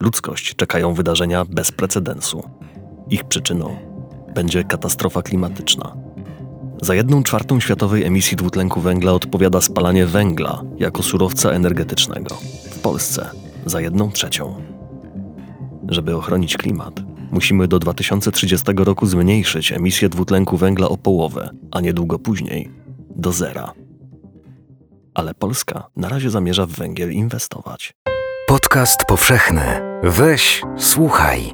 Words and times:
ludzkość 0.00 0.56
czekają 0.56 0.94
wydarzenia 0.94 1.44
bez 1.44 1.72
precedensu. 1.72 2.42
Ich 3.10 3.24
przyczyną 3.24 3.76
będzie 4.34 4.64
katastrofa 4.64 5.22
klimatyczna. 5.22 5.96
Za 6.82 6.94
jedną 6.94 7.22
czwartą 7.22 7.60
światowej 7.60 8.04
emisji 8.04 8.36
dwutlenku 8.36 8.80
węgla 8.80 9.12
odpowiada 9.12 9.60
spalanie 9.60 10.06
węgla 10.06 10.62
jako 10.78 11.02
surowca 11.02 11.50
energetycznego. 11.50 12.34
W 12.70 12.78
Polsce 12.78 13.30
za 13.66 13.80
jedną 13.80 14.10
trzecią. 14.10 14.54
Żeby 15.88 16.16
ochronić 16.16 16.56
klimat, 16.56 17.00
musimy 17.30 17.68
do 17.68 17.78
2030 17.78 18.66
roku 18.76 19.06
zmniejszyć 19.06 19.72
emisję 19.72 20.08
dwutlenku 20.08 20.56
węgla 20.56 20.88
o 20.88 20.96
połowę, 20.96 21.50
a 21.70 21.80
niedługo 21.80 22.18
później 22.18 22.70
do 23.16 23.32
zera. 23.32 23.72
Ale 25.14 25.34
Polska 25.34 25.86
na 25.96 26.08
razie 26.08 26.30
zamierza 26.30 26.66
w 26.66 26.70
węgiel 26.70 27.12
inwestować. 27.12 27.94
Podcast 28.48 29.04
powszechny. 29.04 29.62
Weź, 30.02 30.62
słuchaj. 30.78 31.52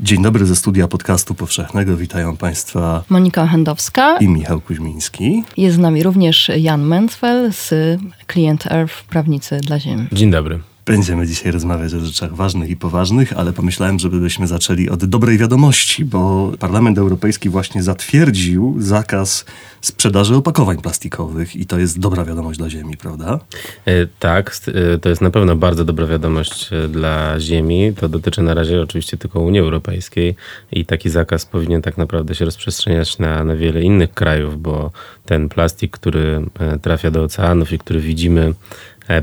Dzień 0.00 0.22
dobry 0.22 0.46
ze 0.46 0.56
studia 0.56 0.88
podcastu 0.88 1.34
powszechnego. 1.34 1.96
Witają 1.96 2.36
Państwa 2.36 3.04
Monika 3.08 3.46
Hendowska 3.46 4.18
i 4.18 4.28
Michał 4.28 4.60
Kuźmiński. 4.60 5.44
Jest 5.56 5.76
z 5.76 5.78
nami 5.78 6.02
również 6.02 6.50
Jan 6.56 6.82
Mensfeld 6.82 7.56
z 7.56 8.00
Client 8.32 8.66
Earth, 8.66 9.04
prawnicy 9.04 9.60
dla 9.60 9.80
Ziemi. 9.80 10.06
Dzień 10.12 10.30
dobry. 10.30 10.60
Będziemy 10.86 11.26
dzisiaj 11.26 11.52
rozmawiać 11.52 11.94
o 11.94 12.00
rzeczach 12.00 12.34
ważnych 12.34 12.70
i 12.70 12.76
poważnych, 12.76 13.32
ale 13.32 13.52
pomyślałem, 13.52 13.98
żebyśmy 13.98 14.46
zaczęli 14.46 14.88
od 14.88 15.04
dobrej 15.04 15.38
wiadomości, 15.38 16.04
bo 16.04 16.52
Parlament 16.58 16.98
Europejski 16.98 17.48
właśnie 17.48 17.82
zatwierdził 17.82 18.74
zakaz 18.78 19.44
sprzedaży 19.80 20.36
opakowań 20.36 20.78
plastikowych 20.78 21.56
i 21.56 21.66
to 21.66 21.78
jest 21.78 21.98
dobra 21.98 22.24
wiadomość 22.24 22.58
dla 22.58 22.70
Ziemi, 22.70 22.96
prawda? 22.96 23.40
E, 23.86 24.06
tak, 24.18 24.56
e, 24.66 24.98
to 24.98 25.08
jest 25.08 25.20
na 25.20 25.30
pewno 25.30 25.56
bardzo 25.56 25.84
dobra 25.84 26.06
wiadomość 26.06 26.72
e, 26.72 26.88
dla 26.88 27.40
Ziemi. 27.40 27.92
To 28.00 28.08
dotyczy 28.08 28.42
na 28.42 28.54
razie 28.54 28.82
oczywiście 28.82 29.16
tylko 29.16 29.40
Unii 29.40 29.60
Europejskiej 29.60 30.36
i 30.72 30.86
taki 30.86 31.10
zakaz 31.10 31.46
powinien 31.46 31.82
tak 31.82 31.98
naprawdę 31.98 32.34
się 32.34 32.44
rozprzestrzeniać 32.44 33.18
na, 33.18 33.44
na 33.44 33.56
wiele 33.56 33.82
innych 33.82 34.14
krajów, 34.14 34.62
bo 34.62 34.90
ten 35.26 35.48
plastik, 35.48 35.92
który 35.92 36.46
trafia 36.82 37.10
do 37.10 37.22
oceanów 37.22 37.72
i 37.72 37.78
który 37.78 38.00
widzimy 38.00 38.54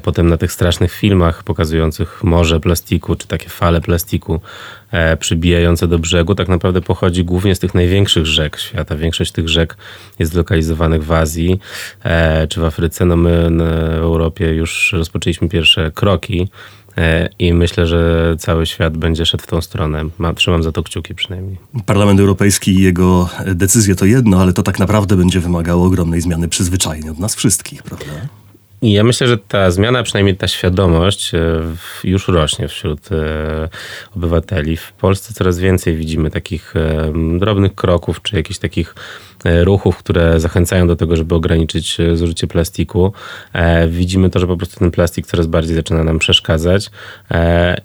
potem 0.04 0.28
na 0.28 0.38
tych 0.38 0.52
strasznych 0.52 0.94
filmach 0.94 1.44
pokazujących 1.44 2.24
morze 2.24 2.60
plastiku, 2.60 3.16
czy 3.16 3.28
takie 3.28 3.50
fale 3.50 3.82
plastiku 3.82 4.42
e, 4.92 5.18
przybijające 5.18 5.88
do 5.88 6.00
brzegu, 6.00 6.36
tak 6.36 6.48
naprawdę 6.48 6.82
pochodzi 6.82 7.26
głównie 7.26 7.56
z 7.56 7.60
tych 7.60 7.74
największych 7.74 8.26
rzek 8.26 8.58
świata. 8.58 8.96
Większość 8.96 9.32
tych 9.32 9.50
rzek 9.50 9.78
jest 10.20 10.32
zlokalizowanych 10.32 11.04
w 11.04 11.12
Azji 11.12 11.60
e, 12.04 12.48
czy 12.48 12.62
w 12.62 12.64
Afryce. 12.64 13.06
No 13.06 13.16
my 13.16 13.50
w 14.00 14.04
Europie 14.04 14.54
już 14.54 14.94
rozpoczęliśmy 14.94 15.50
pierwsze 15.50 15.92
kroki 15.92 16.48
i 17.40 17.54
myślę, 17.54 17.88
że 17.88 18.36
cały 18.40 18.66
świat 18.66 18.98
będzie 18.98 19.26
szedł 19.26 19.44
w 19.44 19.48
tą 19.48 19.62
stronę. 19.62 20.06
Ma, 20.18 20.34
trzymam 20.34 20.64
za 20.64 20.72
to 20.72 20.84
kciuki 20.84 21.16
przynajmniej. 21.16 21.58
Parlament 21.86 22.20
Europejski 22.20 22.72
i 22.72 22.82
jego 22.82 23.30
decyzje 23.46 23.96
to 23.96 24.06
jedno, 24.06 24.42
ale 24.42 24.54
to 24.54 24.64
tak 24.64 24.80
naprawdę 24.80 25.18
będzie 25.18 25.40
wymagało 25.40 25.86
ogromnej 25.86 26.22
zmiany 26.22 26.48
przyzwyczajeń 26.48 27.10
od 27.10 27.20
nas 27.20 27.36
wszystkich, 27.36 27.84
prawda? 27.84 28.41
I 28.82 28.92
ja 28.92 29.04
myślę, 29.04 29.28
że 29.28 29.38
ta 29.38 29.72
zmiana, 29.72 30.04
przynajmniej 30.04 30.36
ta 30.36 30.48
świadomość 30.48 31.36
e, 31.36 31.62
już 32.04 32.28
rośnie 32.28 32.68
wśród 32.68 33.12
e, 33.12 33.70
obywateli. 34.16 34.78
W 34.78 34.92
Polsce 34.92 35.34
coraz 35.34 35.60
więcej 35.60 35.96
widzimy 35.96 36.32
takich 36.32 36.76
e, 36.76 37.14
drobnych 37.40 37.76
kroków, 37.76 38.22
czy 38.22 38.36
jakichś 38.36 38.60
takich 38.60 38.96
ruchów, 39.46 39.98
które 39.98 40.40
zachęcają 40.40 40.88
do 40.88 40.96
tego, 40.96 41.16
żeby 41.16 41.36
ograniczyć 41.36 42.00
e, 42.00 42.16
zużycie 42.18 42.48
plastiku. 42.48 43.14
E, 43.54 43.88
widzimy 43.88 44.30
to, 44.30 44.40
że 44.40 44.48
po 44.48 44.58
prostu 44.58 44.80
ten 44.80 44.92
plastik 44.92 45.28
coraz 45.28 45.48
bardziej 45.48 45.76
zaczyna 45.76 46.04
nam 46.04 46.20
przeszkadzać 46.20 46.92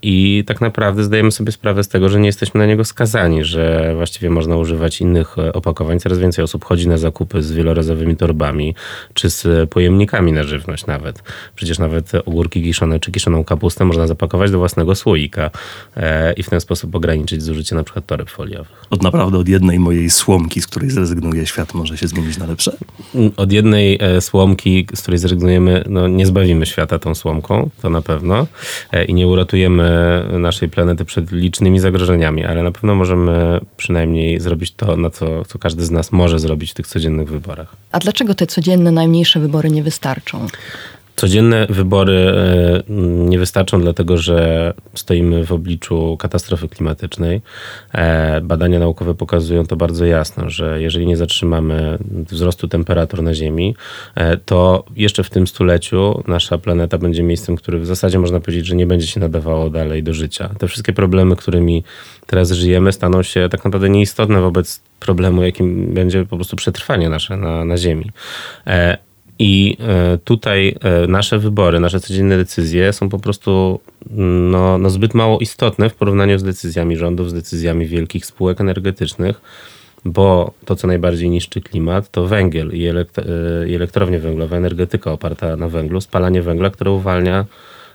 i 0.03 0.45
tak 0.47 0.61
naprawdę 0.61 1.05
zdajemy 1.05 1.33
sobie 1.33 1.53
sprawę 1.53 1.85
z 1.85 1.89
tego, 1.89 2.09
że 2.09 2.21
nie 2.21 2.27
jesteśmy 2.27 2.59
na 2.59 2.67
niego 2.67 2.85
skazani, 2.85 3.45
że 3.45 3.93
właściwie 3.97 4.31
można 4.31 4.57
używać 4.57 5.01
innych 5.01 5.37
opakowań. 5.53 6.01
Coraz 6.01 6.19
więcej 6.19 6.45
osób 6.45 6.65
chodzi 6.65 6.89
na 6.89 6.99
zakupy 6.99 7.43
z 7.43 7.53
wielorazowymi 7.53 8.17
torbami, 8.17 8.75
czy 9.15 9.31
z 9.31 9.71
pojemnikami 9.71 10.33
na 10.33 10.45
żywność 10.45 10.87
nawet. 10.87 11.23
Przecież 11.55 11.79
nawet 11.79 12.13
ogórki 12.15 12.63
kiszone, 12.63 13.01
czy 13.01 13.13
kiszoną 13.13 13.45
kapustę 13.45 13.85
można 13.85 14.07
zapakować 14.07 14.51
do 14.51 14.59
własnego 14.59 14.95
słoika 14.95 15.51
i 16.37 16.43
w 16.43 16.51
ten 16.51 16.61
sposób 16.61 16.95
ograniczyć 16.95 17.43
zużycie 17.43 17.77
na 17.77 17.85
przykład 17.85 18.07
toreb 18.07 18.31
foliowych. 18.31 18.85
Od 18.91 19.03
naprawdę 19.03 19.39
od 19.39 19.49
jednej 19.49 19.79
mojej 19.79 20.11
słomki, 20.11 20.61
z 20.61 20.67
której 20.67 20.91
zrezygnuję 20.91 21.46
świat 21.47 21.75
może 21.75 21.99
się 21.99 22.09
zmienić 22.09 22.39
na 22.39 22.47
lepsze? 22.47 22.77
Od 23.37 23.53
jednej 23.53 23.99
e, 24.01 24.21
słomki, 24.21 24.87
z 24.95 25.03
której 25.03 25.19
zrezygnujemy, 25.19 25.85
no 25.89 26.09
nie 26.09 26.27
zbawimy 26.27 26.67
świata 26.67 26.99
tą 26.99 27.15
słomką, 27.15 27.71
to 27.83 27.91
na 27.91 28.03
pewno. 28.03 28.47
E, 28.93 29.05
I 29.05 29.15
nie 29.15 29.27
uratujemy 29.27 29.87
naszej 30.39 30.69
planety 30.69 31.05
przed 31.05 31.33
licznymi 31.33 31.79
zagrożeniami, 31.79 32.45
ale 32.45 32.63
na 32.63 32.73
pewno 32.73 32.95
możemy 32.95 33.61
przynajmniej 33.77 34.41
zrobić 34.41 34.73
to, 34.73 34.97
na 34.97 35.11
co, 35.11 35.45
co 35.45 35.59
każdy 35.59 35.85
z 35.85 35.91
nas 35.91 36.13
może 36.13 36.39
zrobić 36.39 36.71
w 36.71 36.75
tych 36.75 36.87
codziennych 36.87 37.29
wyborach. 37.29 37.77
A 37.93 37.99
dlaczego 37.99 38.35
te 38.35 38.47
codzienne, 38.47 38.93
najmniejsze 38.93 39.41
wybory 39.41 39.71
nie 39.71 39.83
wystarczą? 39.83 40.47
Codzienne 41.17 41.67
wybory 41.71 42.13
e, 42.13 42.83
nie 43.29 43.39
wystarczą, 43.39 43.81
dlatego 43.81 44.19
że 44.19 44.75
stoimy 44.95 45.47
w 45.47 45.53
obliczu 45.53 46.17
katastrofy 46.17 46.69
klimatycznej. 46.69 47.43
E, 47.95 48.41
badania 48.41 48.79
naukowe 48.79 49.15
pokazują 49.15 49.67
to 49.67 49.77
bardzo 49.77 50.05
jasno, 50.05 50.51
że 50.51 50.83
jeżeli 50.83 51.07
nie 51.07 51.17
zatrzymamy 51.17 51.99
wzrostu 52.11 52.69
temperatur 52.69 53.23
na 53.23 53.35
Ziemi, 53.35 53.75
e, 54.15 54.37
to 54.37 54.85
jeszcze 54.97 55.25
w 55.25 55.31
tym 55.31 55.47
stuleciu 55.47 56.23
nasza 56.27 56.59
planeta 56.59 56.99
będzie 56.99 57.23
miejscem, 57.23 57.57
które 57.57 57.79
w 57.79 57.87
zasadzie 57.87 58.19
można 58.19 58.41
powiedzieć, 58.41 58.67
że 58.67 58.77
nie 58.77 58.87
będzie 58.87 59.07
się 59.07 59.21
nadawało 59.21 59.71
dalej 59.71 60.03
do 60.03 60.15
życia. 60.15 60.51
Te 60.59 60.69
wszystkie 60.69 60.93
problemy, 60.93 61.37
którymi 61.37 61.85
teraz 62.27 62.53
żyjemy, 62.53 62.93
staną 62.93 63.23
się 63.23 63.49
tak 63.51 63.65
naprawdę 63.65 63.89
nieistotne 63.89 64.41
wobec 64.41 64.81
problemu, 65.01 65.43
jakim 65.43 65.95
będzie 65.95 66.25
po 66.25 66.37
prostu 66.37 66.57
przetrwanie 66.57 67.09
nasze 67.09 67.37
na, 67.37 67.65
na 67.65 67.77
Ziemi. 67.77 68.11
I 69.39 69.77
e, 69.81 70.19
tutaj 70.25 70.75
e, 70.81 71.07
nasze 71.07 71.39
wybory, 71.39 71.81
nasze 71.81 72.01
codzienne 72.01 72.37
decyzje 72.37 72.93
są 72.93 73.09
po 73.09 73.19
prostu 73.19 73.81
no, 74.51 74.79
no 74.79 74.91
zbyt 74.91 75.15
mało 75.15 75.39
istotne 75.39 75.91
w 75.91 75.95
porównaniu 75.95 76.39
z 76.39 76.43
decyzjami 76.43 76.97
rządów, 76.97 77.31
z 77.31 77.35
decyzjami 77.35 77.87
wielkich 77.87 78.27
spółek 78.27 78.61
energetycznych, 78.61 79.41
bo 80.05 80.53
to, 80.65 80.77
co 80.77 80.87
najbardziej 80.87 81.31
niszczy 81.31 81.61
klimat, 81.61 82.11
to 82.11 82.27
węgiel 82.27 82.71
i, 82.73 82.87
elekt 82.87 83.19
e, 83.19 83.23
i 83.69 83.75
elektrownie 83.75 84.19
węglowe, 84.19 84.57
energetyka 84.57 85.13
oparta 85.13 85.57
na 85.57 85.69
węglu, 85.69 86.01
spalanie 86.01 86.43
węgla, 86.43 86.71
które 86.71 86.91
uwalnia 86.91 87.45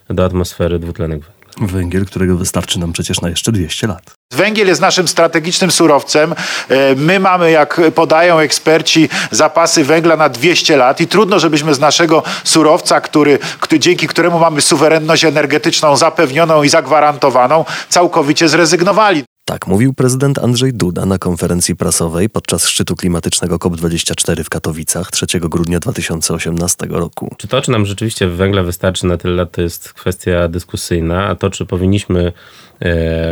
do 0.09 0.25
atmosfery 0.25 0.79
dwutlenek 0.79 1.21
węgla. 1.21 1.41
Węgiel, 1.77 2.05
którego 2.05 2.37
wystarczy 2.37 2.79
nam 2.79 2.93
przecież 2.93 3.21
na 3.21 3.29
jeszcze 3.29 3.51
200 3.51 3.87
lat. 3.87 4.20
Węgiel 4.31 4.67
jest 4.67 4.81
naszym 4.81 5.07
strategicznym 5.07 5.71
surowcem. 5.71 6.35
E, 6.69 6.95
my 6.95 7.19
mamy, 7.19 7.51
jak 7.51 7.81
podają 7.95 8.39
eksperci, 8.39 9.09
zapasy 9.31 9.83
węgla 9.83 10.15
na 10.15 10.29
200 10.29 10.77
lat 10.77 11.01
i 11.01 11.07
trudno, 11.07 11.39
żebyśmy 11.39 11.73
z 11.73 11.79
naszego 11.79 12.23
surowca, 12.43 13.01
który, 13.01 13.39
który, 13.59 13.79
dzięki 13.79 14.07
któremu 14.07 14.39
mamy 14.39 14.61
suwerenność 14.61 15.25
energetyczną 15.25 15.97
zapewnioną 15.97 16.63
i 16.63 16.69
zagwarantowaną, 16.69 17.65
całkowicie 17.89 18.49
zrezygnowali. 18.49 19.23
Tak 19.45 19.67
mówił 19.67 19.93
prezydent 19.93 20.39
Andrzej 20.39 20.73
Duda 20.73 21.05
na 21.05 21.17
konferencji 21.17 21.75
prasowej 21.75 22.29
podczas 22.29 22.67
szczytu 22.67 22.95
klimatycznego 22.95 23.57
COP24 23.57 24.43
w 24.43 24.49
Katowicach 24.49 25.11
3 25.11 25.25
grudnia 25.39 25.79
2018 25.79 26.85
roku. 26.89 27.35
Czy 27.37 27.47
to, 27.47 27.61
czy 27.61 27.71
nam 27.71 27.85
rzeczywiście 27.85 28.27
węgla 28.27 28.63
wystarczy 28.63 29.05
na 29.05 29.17
tyle 29.17 29.33
lat, 29.33 29.51
to 29.51 29.61
jest 29.61 29.93
kwestia 29.93 30.47
dyskusyjna, 30.47 31.27
a 31.27 31.35
to, 31.35 31.49
czy 31.49 31.65
powinniśmy 31.65 32.33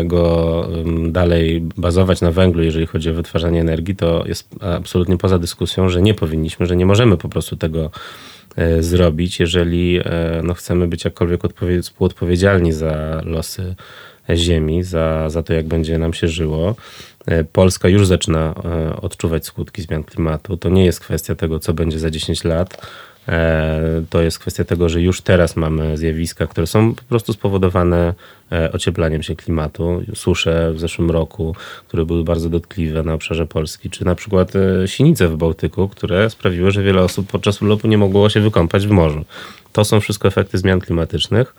go 0.04 0.68
dalej 1.08 1.62
bazować 1.78 2.22
na 2.22 2.32
węglu, 2.32 2.64
jeżeli 2.64 2.86
chodzi 2.86 3.10
o 3.10 3.14
wytwarzanie 3.14 3.62
energii, 3.62 3.96
to 3.96 4.24
jest 4.28 4.50
absolutnie 4.62 5.18
poza 5.18 5.40
dyskusją, 5.40 5.90
że 5.90 6.02
nie 6.02 6.14
powinniśmy, 6.14 6.66
że 6.66 6.76
nie 6.76 6.86
możemy 6.86 7.18
po 7.18 7.30
prostu 7.30 7.56
tego 7.56 7.92
e, 8.56 8.84
zrobić, 8.84 9.40
jeżeli 9.40 9.98
e, 9.98 10.42
no, 10.44 10.54
chcemy 10.54 10.88
być 10.88 11.06
jakkolwiek 11.06 11.42
współodpowiedzialni 11.82 12.74
za 12.74 13.22
losy 13.26 13.76
ziemi, 14.36 14.84
za, 14.84 15.30
za 15.30 15.44
to, 15.44 15.54
jak 15.54 15.68
będzie 15.68 15.98
nam 15.98 16.14
się 16.14 16.28
żyło. 16.28 16.76
E, 17.26 17.44
Polska 17.44 17.90
już 17.90 18.08
zaczyna 18.08 18.54
e, 18.66 18.96
odczuwać 19.02 19.46
skutki 19.46 19.82
zmian 19.82 20.04
klimatu. 20.04 20.58
To 20.58 20.70
nie 20.70 20.86
jest 20.86 21.00
kwestia 21.00 21.36
tego, 21.36 21.60
co 21.60 21.74
będzie 21.74 22.00
za 22.00 22.10
10 22.10 22.44
lat. 22.44 22.88
E, 23.30 24.04
to 24.10 24.22
jest 24.22 24.40
kwestia 24.40 24.64
tego, 24.64 24.90
że 24.90 25.02
już 25.02 25.22
teraz 25.22 25.56
mamy 25.56 25.98
zjawiska, 25.98 26.48
które 26.48 26.68
są 26.68 26.96
po 26.96 27.04
prostu 27.04 27.34
spowodowane 27.34 28.14
ocieplaniem 28.74 29.24
się 29.24 29.36
klimatu. 29.36 30.02
Susze 30.16 30.72
w 30.74 30.80
zeszłym 30.80 31.12
roku, 31.12 31.56
które 31.88 32.06
były 32.06 32.24
bardzo 32.24 32.50
dotkliwe 32.50 33.04
na 33.04 33.14
obszarze 33.14 33.46
Polski, 33.46 33.90
czy 33.90 34.06
na 34.06 34.16
przykład 34.16 34.54
sinice 34.86 35.28
w 35.28 35.38
Bałtyku, 35.38 35.90
które 35.90 36.30
sprawiły, 36.30 36.72
że 36.72 36.84
wiele 36.84 37.02
osób 37.02 37.32
podczas 37.32 37.62
urlopu 37.62 37.88
nie 37.88 37.98
mogło 37.98 38.30
się 38.30 38.40
wykąpać 38.40 38.88
w 38.88 38.92
morzu. 38.92 39.26
To 39.74 39.86
są 39.86 40.00
wszystko 40.00 40.28
efekty 40.28 40.58
zmian 40.58 40.80
klimatycznych. 40.80 41.56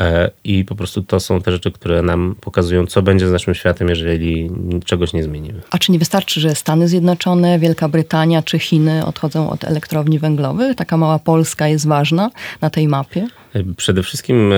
E, 0.00 0.30
I 0.44 0.64
po 0.64 0.74
prostu 0.74 1.02
to 1.02 1.20
są 1.20 1.42
te 1.42 1.52
rzeczy, 1.52 1.72
które 1.72 2.02
nam 2.02 2.34
pokazują, 2.40 2.86
co 2.86 3.02
będzie 3.02 3.28
z 3.28 3.32
naszym 3.32 3.54
światem, 3.54 3.88
jeżeli 3.88 4.50
czegoś 4.84 5.12
nie 5.12 5.22
zmienimy. 5.22 5.60
A 5.70 5.78
czy 5.78 5.92
nie 5.92 5.98
wystarczy, 5.98 6.40
że 6.40 6.54
Stany 6.54 6.88
Zjednoczone, 6.88 7.58
Wielka 7.58 7.88
Brytania 7.88 8.42
czy 8.42 8.58
Chiny 8.58 9.06
odchodzą 9.06 9.50
od 9.50 9.64
elektrowni 9.64 10.18
węglowych? 10.18 10.76
Taka 10.76 10.96
mała 10.96 11.18
Polska 11.18 11.68
jest 11.68 11.86
ważna 11.86 12.30
na 12.60 12.70
tej 12.70 12.88
mapie? 12.88 13.28
Przede 13.76 14.02
wszystkim 14.02 14.52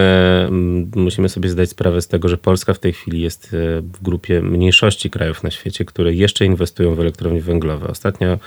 musimy 0.97 1.29
sobie 1.29 1.49
zdać 1.49 1.71
sprawę 1.71 2.03
z 2.03 2.09
tego, 2.09 2.29
że 2.29 2.39
Polska 2.39 2.75
w 2.75 2.79
tej 2.79 2.93
chwili 2.93 3.21
jest 3.21 3.57
w 3.83 4.03
grupie 4.03 4.43
mniejszości 4.43 5.11
krajów 5.11 5.43
na 5.43 5.51
świecie, 5.51 5.85
które 5.85 6.15
jeszcze 6.15 6.45
inwestują 6.45 6.95
w 6.95 7.01
elektrownie 7.01 7.41
węglowe. 7.41 7.89
Ostatnio, 7.89 8.39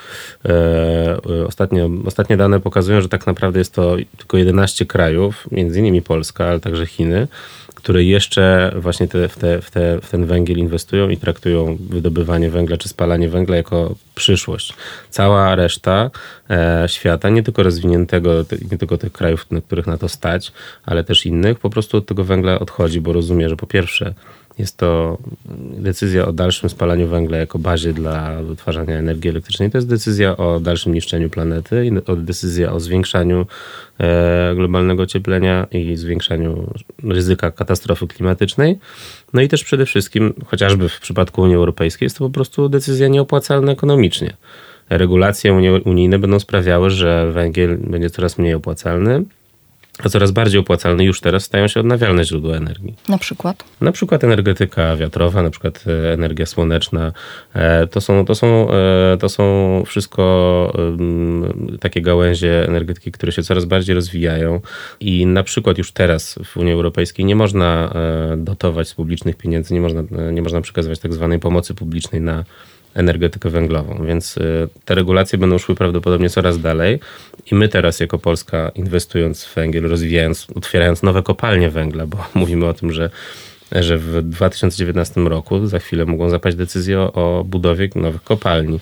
ostatnio, 1.48 1.90
ostatnie 2.06 2.38
dane 2.38 2.60
pokazują, 2.60 3.02
że 3.02 3.10
tak 3.10 3.28
naprawdę 3.28 3.60
jest 3.60 3.74
to 3.74 3.96
tylko 4.18 4.38
11 4.38 4.86
krajów, 4.86 5.48
między 5.52 5.80
innymi 5.80 6.02
Polska, 6.02 6.46
ale 6.46 6.60
także 6.60 6.86
Chiny, 6.86 7.28
które 7.84 8.04
jeszcze 8.04 8.74
właśnie 8.76 9.08
te, 9.08 9.30
w, 9.30 9.38
te, 9.38 9.62
w, 9.62 9.72
te, 9.72 10.02
w 10.02 10.10
ten 10.10 10.26
węgiel 10.26 10.58
inwestują 10.58 11.10
i 11.10 11.18
traktują 11.18 11.78
wydobywanie 11.90 12.50
węgla 12.50 12.78
czy 12.78 12.90
spalanie 12.90 13.30
węgla 13.30 13.56
jako 13.56 13.96
przyszłość. 14.16 14.74
Cała 15.10 15.56
reszta 15.56 16.12
e, 16.50 16.86
świata, 16.88 17.30
nie 17.30 17.44
tylko 17.44 17.64
rozwiniętego, 17.64 18.46
nie 18.72 18.78
tylko 18.78 18.98
tych 18.98 19.12
krajów, 19.12 19.52
na 19.52 19.62
których 19.62 19.88
na 19.88 19.98
to 19.98 20.10
stać, 20.10 20.52
ale 20.86 21.04
też 21.04 21.26
innych, 21.26 21.60
po 21.60 21.70
prostu 21.70 21.98
od 21.98 22.06
tego 22.06 22.24
węgla 22.24 22.60
odchodzi, 22.60 23.02
bo 23.02 23.14
rozumie, 23.14 23.50
że 23.50 23.56
po 23.56 23.68
pierwsze 23.68 24.14
jest 24.60 24.78
to 24.78 25.18
decyzja 25.78 26.26
o 26.26 26.34
dalszym 26.34 26.70
spalaniu 26.70 27.08
węgla 27.08 27.38
jako 27.38 27.60
bazie 27.60 27.94
dla 27.94 28.44
wytwarzania 28.44 28.98
energii 28.98 29.30
elektrycznej. 29.30 29.72
To 29.72 29.78
jest 29.78 29.88
decyzja 29.88 30.38
o 30.38 30.60
dalszym 30.60 30.94
niszczeniu 30.94 31.30
planety, 31.30 31.86
i 31.86 31.92
decyzja 32.18 32.72
o 32.72 32.80
zwiększaniu 32.80 33.46
e, 34.00 34.54
globalnego 34.56 35.04
ocieplenia 35.04 35.68
i 35.72 35.96
zwiększaniu 35.96 36.74
ryzyka 37.04 37.52
katastrofy 37.52 38.08
klimatycznej. 38.08 38.80
No 39.34 39.42
i 39.42 39.48
też 39.48 39.64
przede 39.64 39.86
wszystkim, 39.86 40.34
chociażby 40.46 40.90
w 40.90 41.00
przypadku 41.00 41.42
Unii 41.42 41.56
Europejskiej, 41.56 42.06
jest 42.06 42.18
to 42.18 42.26
po 42.26 42.34
prostu 42.34 42.70
decyzja 42.70 43.08
nieopłacalna 43.08 43.72
ekonomicznie. 43.72 44.34
Regulacje 44.90 45.54
unijne 45.86 46.20
będą 46.20 46.40
sprawiały, 46.40 46.90
że 46.90 47.32
węgiel 47.32 47.78
będzie 47.78 48.10
coraz 48.10 48.38
mniej 48.38 48.54
opłacalny 48.54 49.24
a 50.00 50.10
coraz 50.10 50.32
bardziej 50.32 50.60
opłacalne 50.60 51.04
już 51.04 51.22
teraz 51.22 51.44
stają 51.44 51.68
się 51.68 51.80
odnawialne 51.80 52.26
źródła 52.26 52.56
energii. 52.56 52.96
Na 53.10 53.18
przykład? 53.18 53.64
Na 53.82 53.92
przykład 53.92 54.24
energetyka 54.24 54.96
wiatrowa, 54.96 55.44
na 55.44 55.50
przykład 55.50 55.84
e, 55.88 56.14
energia 56.14 56.46
słoneczna. 56.46 57.12
E, 57.54 57.88
to 57.88 58.02
są, 58.02 58.26
to 58.26 58.36
są, 58.36 58.72
e, 58.72 59.18
to 59.20 59.30
są 59.30 59.84
wszystko 59.86 60.24
takie 61.80 62.02
gałęzie 62.02 62.68
energetyki, 62.68 63.12
które 63.12 63.32
się 63.32 63.44
coraz 63.44 63.66
bardziej 63.66 63.96
rozwijają 63.96 64.62
i 65.00 65.26
na 65.26 65.44
przykład 65.44 65.78
już 65.78 65.92
teraz 65.92 66.40
w 66.46 66.58
Unii 66.58 66.74
Europejskiej 66.74 67.26
nie 67.26 67.36
można 67.36 67.94
dotować 68.38 68.88
z 68.88 68.94
publicznych 68.94 69.36
pieniędzy, 69.36 69.74
nie 69.74 69.82
można, 69.82 70.04
nie 70.32 70.42
można 70.42 70.62
przekazywać 70.62 71.00
tak 71.00 71.14
zwanej 71.14 71.40
pomocy 71.40 71.74
publicznej 71.74 72.22
na 72.22 72.44
energetykę 72.94 73.50
węglową, 73.50 74.06
więc 74.06 74.38
y, 74.38 74.68
te 74.86 74.96
regulacje 74.96 75.38
będą 75.38 75.58
szły 75.58 75.76
prawdopodobnie 75.76 76.30
coraz 76.30 76.62
dalej 76.62 77.00
i 77.52 77.56
my 77.56 77.70
teraz 77.70 78.00
jako 78.00 78.20
Polska 78.20 78.72
inwestując 78.76 79.46
w 79.46 79.56
węgiel, 79.56 79.84
rozwijając, 79.84 80.48
otwierając 80.56 81.04
nowe 81.04 81.24
kopalnie 81.24 81.70
węgla, 81.70 82.08
bo 82.08 82.18
mówimy 82.34 82.66
o 82.66 82.74
tym, 82.74 82.92
że 82.92 83.10
że 83.82 83.98
w 83.98 84.22
2019 84.22 85.22
roku 85.22 85.68
za 85.68 85.80
chwilę 85.80 86.06
mogą 86.06 86.30
zapaść 86.30 86.58
decyzję 86.58 87.00
o 87.00 87.44
budowie 87.48 87.90
nowych 87.96 88.24
kopalni. 88.24 88.80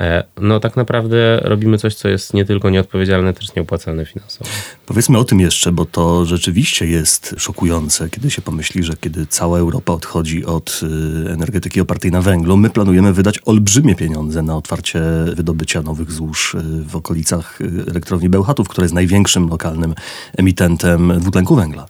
E, 0.00 0.24
no 0.40 0.60
tak 0.60 0.76
naprawdę 0.76 1.40
robimy 1.42 1.78
coś, 1.78 1.94
co 1.94 2.08
jest 2.08 2.34
nie 2.34 2.44
tylko 2.44 2.70
nieodpowiedzialne, 2.70 3.34
też 3.34 3.54
nieopłacalne 3.54 4.06
finansowo. 4.06 4.50
Powiedzmy 4.86 5.18
o 5.18 5.24
tym 5.24 5.40
jeszcze, 5.40 5.72
bo 5.72 5.84
to 5.84 6.24
rzeczywiście 6.24 6.86
jest 6.86 7.34
szokujące, 7.38 8.10
kiedy 8.10 8.30
się 8.30 8.42
pomyśli, 8.42 8.82
że 8.82 8.92
kiedy 9.00 9.26
cała 9.26 9.58
Europa 9.58 9.92
odchodzi 9.92 10.44
od 10.44 10.80
y, 11.26 11.30
energetyki 11.32 11.80
opartej 11.80 12.10
na 12.10 12.22
węglu, 12.22 12.56
my 12.56 12.70
planujemy 12.70 13.12
wydać 13.12 13.38
olbrzymie 13.44 13.94
pieniądze 13.94 14.42
na 14.42 14.56
otwarcie 14.56 15.00
wydobycia 15.34 15.82
nowych 15.82 16.12
złóż 16.12 16.54
y, 16.54 16.84
w 16.84 16.96
okolicach 16.96 17.60
y, 17.60 17.84
elektrowni 17.90 18.28
Bełchatów, 18.28 18.68
która 18.68 18.84
jest 18.84 18.94
największym 18.94 19.48
lokalnym 19.48 19.94
emitentem 20.36 21.12
dwutlenku 21.20 21.56
węgla. 21.56 21.86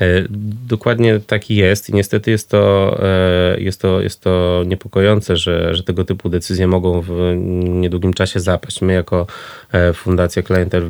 E, 0.00 0.24
dokładnie 0.68 1.20
taki 1.20 1.56
jest 1.56 1.90
i 1.90 1.94
niestety 1.94 2.30
jest 2.30 2.50
to, 2.50 2.96
e, 3.02 3.60
jest 3.60 3.80
to, 3.80 4.00
jest 4.00 4.20
to 4.20 4.62
niepokojące, 4.66 5.36
że, 5.36 5.74
że 5.74 5.82
tego 5.82 6.04
typu 6.04 6.28
decyzje 6.28 6.66
mogą 6.66 7.00
w 7.00 7.10
niedługim 7.64 8.12
czasie 8.12 8.40
zapaść. 8.40 8.82
My 8.82 8.92
jako 8.92 9.26
e, 9.72 9.92
Fundacja 9.92 10.42
Klienter 10.42 10.82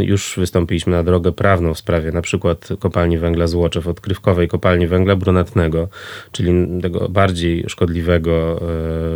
już 0.00 0.34
wystąpiliśmy 0.36 0.92
na 0.92 1.02
drogę 1.02 1.32
prawną 1.32 1.74
w 1.74 1.78
sprawie 1.78 2.12
na 2.12 2.22
przykład 2.22 2.68
kopalni 2.78 3.18
węgla 3.18 3.46
Złoczew, 3.46 3.86
odkrywkowej 3.86 4.48
kopalni 4.48 4.86
węgla 4.86 5.16
brunatnego, 5.16 5.88
czyli 6.32 6.52
tego 6.82 7.08
bardziej 7.08 7.64
szkodliwego 7.68 8.60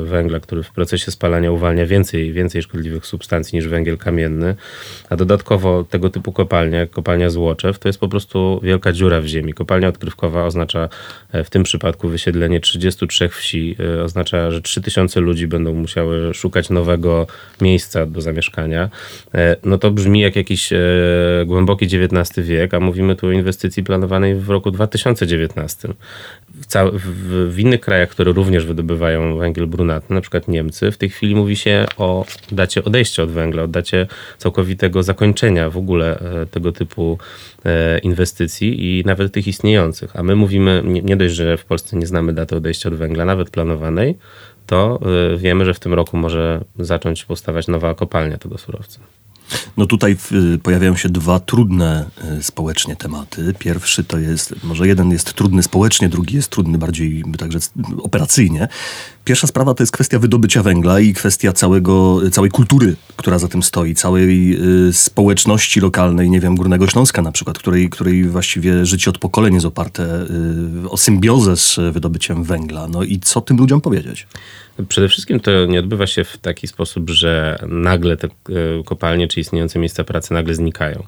węgla, 0.05 0.41
który 0.41 0.63
w 0.63 0.71
procesie 0.71 1.11
spalania 1.11 1.53
uwalnia 1.53 1.87
więcej, 1.87 2.33
więcej 2.33 2.63
szkodliwych 2.63 3.07
substancji 3.07 3.57
niż 3.57 3.69
węgiel 3.69 3.99
kamienny, 3.99 4.55
a 5.11 5.17
dodatkowo 5.17 5.85
tego 5.85 6.11
typu 6.11 6.33
kopalnia, 6.33 6.87
kopalnia 6.87 7.31
Złoczew, 7.31 7.79
to 7.79 7.89
jest 7.89 7.99
po 7.99 8.09
prostu 8.09 8.61
wielka 8.63 8.93
dziura 8.93 9.12
dziura 9.13 9.21
w 9.21 9.27
ziemi. 9.27 9.53
Kopalnia 9.53 9.89
odkrywkowa 9.89 10.45
oznacza 10.45 10.89
e, 11.33 11.45
w 11.45 11.51
tym 11.51 11.63
przypadku 11.63 12.09
wysiedlenie 12.09 12.61
33 12.61 13.29
wsi. 13.29 13.77
E, 13.99 14.03
oznacza, 14.03 14.51
że 14.51 14.63
3000 14.63 15.21
ludzi 15.21 15.47
będą 15.47 15.75
musiały 15.75 16.35
szukać 16.35 16.71
nowego 16.71 17.27
miejsca 17.61 18.07
do 18.07 18.21
zamieszkania. 18.21 18.91
E, 19.35 19.57
no 19.65 19.79
to 19.79 19.91
brzmi 19.91 20.21
jak 20.21 20.37
jakiś 20.37 20.71
głęboki 21.47 21.85
XIX 21.85 22.47
wiek, 22.47 22.75
a 22.75 22.81
mówimy 22.81 23.17
tu 23.17 23.27
o 23.27 23.33
inwestycji 23.33 23.85
planowanej 23.85 24.35
w 24.35 24.51
roku 24.51 24.71
2019. 24.71 25.89
W, 26.49 26.67
w, 26.93 27.55
w, 27.55 27.59
innych 27.59 27.81
krajach, 27.81 28.09
które 28.09 28.33
również 28.33 28.67
wydobywają 28.67 29.37
węgiel 29.37 29.67
brunatny, 29.67 30.15
na 30.15 30.21
przykład 30.21 30.49
Niemcy, 30.49 30.91
w 30.91 30.97
tej 30.97 31.09
chwili 31.09 31.35
mówi 31.35 31.57
się 31.57 31.87
o 31.97 32.27
dacie 32.53 32.85
odejścia 32.85 33.23
od 33.23 33.31
węgla, 33.31 33.63
o 33.63 33.69
dacie 33.69 34.07
całkowitego 34.39 35.03
zakończenia 35.03 35.71
w 35.71 35.77
ogóle 35.77 36.19
tego 36.51 36.73
typu 36.73 37.19
inwestycji 38.03 38.99
i 38.99 39.02
nawet 39.07 39.33
tych 39.33 39.49
istniejących. 39.49 40.17
A 40.17 40.23
my 40.23 40.37
mówimy, 40.37 40.83
nie, 40.85 41.03
nie 41.03 41.17
dość, 41.17 41.35
że 41.35 41.57
w 41.57 41.65
Polsce 41.65 41.97
nie 41.97 42.07
znamy 42.07 42.33
daty 42.33 42.57
odejścia 42.57 42.89
od 42.89 42.95
węgla, 42.95 43.25
nawet 43.25 43.51
planowanej, 43.51 44.19
to 44.67 45.01
y, 45.35 45.37
wiemy, 45.37 45.65
że 45.65 45.75
w 45.75 45.81
tym 45.81 45.95
roku 45.95 46.17
może 46.17 46.65
zacząć 46.79 47.25
powstawać 47.25 47.69
nowa 47.69 47.95
kopalnia 47.95 48.39
tego 48.39 48.59
surowca. 48.59 49.01
No 49.77 49.87
tutaj 49.87 50.17
y, 50.55 50.59
pojawiają 50.59 50.97
się 50.97 51.09
dwa 51.09 51.41
trudne 51.41 52.05
y, 52.39 52.43
społecznie 52.43 52.97
tematy. 52.97 53.55
Pierwszy 53.59 54.05
to 54.05 54.19
jest, 54.19 54.55
może 54.65 54.87
jeden 54.87 55.11
jest 55.11 55.35
trudny 55.35 55.63
społecznie, 55.63 56.09
drugi 56.09 56.37
jest 56.37 56.49
trudny 56.49 56.79
bardziej 56.79 57.25
także 57.39 57.59
operacyjnie. 58.03 58.69
Pierwsza 59.25 59.47
sprawa 59.47 59.75
to 59.75 59.83
jest 59.83 59.93
kwestia 59.93 60.19
wydobycia 60.19 60.63
węgla 60.63 61.01
i 61.01 61.15
kwestia 61.15 61.53
całego, 61.53 62.21
całej 62.31 62.51
kultury, 62.51 62.97
która 63.17 63.39
za 63.39 63.49
tym 63.49 63.63
stoi, 63.63 63.95
całej 63.95 64.57
y, 64.89 64.93
społeczności 64.93 65.81
lokalnej, 65.81 66.31
nie 66.31 66.41
wiem, 66.41 66.57
Górnego 66.57 66.87
Śląska 66.87 67.23
na 67.23 67.33
przykład, 67.33 67.59
której, 67.59 67.91
której 67.91 68.25
właściwie 68.25 68.87
życie 68.87 69.11
od 69.11 69.19
pokoleń 69.19 69.55
jest 69.55 69.67
oparte 69.67 70.27
y, 70.85 70.91
o 70.91 70.97
symbiozę 70.97 71.57
z 71.57 71.81
wydobyciem 71.93 72.45
węgla. 72.45 72.89
No 72.89 73.03
i 73.03 73.21
co 73.21 73.41
tym 73.41 73.57
ludziom 73.57 73.81
powiedzieć? 73.81 74.27
Przede 74.89 75.09
wszystkim 75.09 75.41
to 75.41 75.67
nie 75.67 75.81
odbywa 75.81 76.07
się 76.07 76.25
w 76.25 76.39
taki 76.39 76.67
sposób, 76.67 77.11
że 77.11 77.59
nagle 77.69 78.17
te 78.17 78.27
e, 78.27 78.31
kopalnie 78.85 79.29
czy 79.29 79.41
istniejące 79.41 79.79
miejsca 79.79 80.05
pracy 80.05 80.35
nagle 80.35 80.55
znikają. 80.55 81.03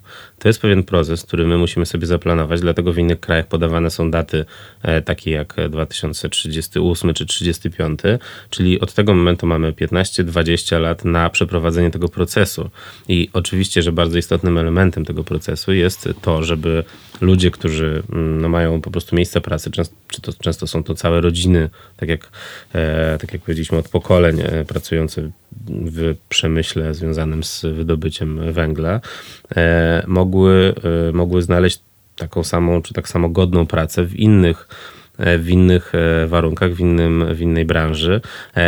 To 0.45 0.49
jest 0.49 0.61
pewien 0.61 0.83
proces, 0.83 1.23
który 1.23 1.47
my 1.47 1.59
musimy 1.59 1.87
sobie 1.87 2.07
zaplanować, 2.07 2.61
dlatego 2.61 2.93
w 2.93 2.99
innych 2.99 3.21
krajach 3.21 3.47
podawane 3.47 3.91
są 3.91 4.11
daty 4.11 4.45
e, 4.83 5.03
takie 5.03 5.31
jak 5.31 5.57
2038 5.71 7.15
czy 7.15 7.27
35, 7.27 8.01
czyli 8.51 8.81
od 8.81 8.93
tego 8.93 9.15
momentu 9.15 9.47
mamy 9.47 9.73
15-20 9.73 10.81
lat 10.81 11.05
na 11.05 11.31
przeprowadzenie 11.31 11.91
tego 11.91 12.09
procesu. 12.09 12.71
I 13.09 13.29
oczywiście, 13.33 13.83
że 13.83 13.93
bardzo 13.93 14.19
istotnym 14.19 14.59
elementem 14.59 15.05
tego 15.05 15.25
procesu 15.25 15.73
jest 15.73 16.09
to, 16.23 16.43
żeby 16.43 16.85
ludzie, 17.21 17.51
którzy 17.51 18.03
mm, 18.13 18.41
no, 18.41 18.49
mają 18.49 18.81
po 18.81 18.91
prostu 18.91 19.17
miejsca 19.17 19.41
pracy, 19.41 19.71
często, 19.71 19.95
czy 20.09 20.21
to, 20.21 20.33
często 20.33 20.67
są 20.67 20.85
to 20.85 20.95
całe 20.95 21.21
rodziny, 21.21 21.71
tak 21.97 22.09
jak, 22.09 22.31
e, 22.75 23.19
tak 23.21 23.33
jak 23.33 23.43
powiedzieliśmy, 23.43 23.79
od 23.79 23.89
pokoleń 23.89 24.41
e, 24.41 24.65
pracujące 24.65 25.31
w 25.69 26.15
przemyśle 26.29 26.95
związanym 26.95 27.45
z 27.45 27.63
wydobyciem 27.63 28.53
węgla, 28.53 29.01
e, 29.57 30.05
mogły, 30.35 30.75
e, 31.09 31.13
mogły 31.13 31.43
znaleźć 31.43 31.81
taką 32.17 32.45
samą, 32.45 32.83
czy 32.83 32.95
tak 32.95 33.09
samo 33.09 33.29
godną 33.29 33.67
pracę 33.67 34.05
w 34.05 34.17
innych 34.17 34.69
w 35.19 35.49
innych 35.49 35.93
e, 35.95 36.27
warunkach, 36.27 36.73
w, 36.73 36.81
innym, 36.81 37.35
w 37.35 37.41
innej 37.41 37.65
branży. 37.65 38.21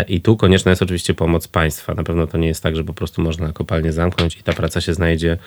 I 0.09 0.21
tu 0.21 0.37
konieczna 0.37 0.71
jest 0.71 0.83
oczywiście 0.83 1.15
pomoc 1.15 1.49
państwa. 1.49 1.95
Na 1.95 2.05
pewno 2.05 2.27
to 2.27 2.39
nie 2.39 2.49
jest 2.49 2.63
tak, 2.63 2.77
że 2.77 2.85
po 2.85 2.95
prostu 2.95 3.23
można 3.23 3.53
kopalnię 3.53 3.93
zamknąć 3.93 4.37
i 4.37 4.43
ta 4.43 4.53
praca 4.53 4.81
się 4.81 4.95
znajdzie 4.95 5.39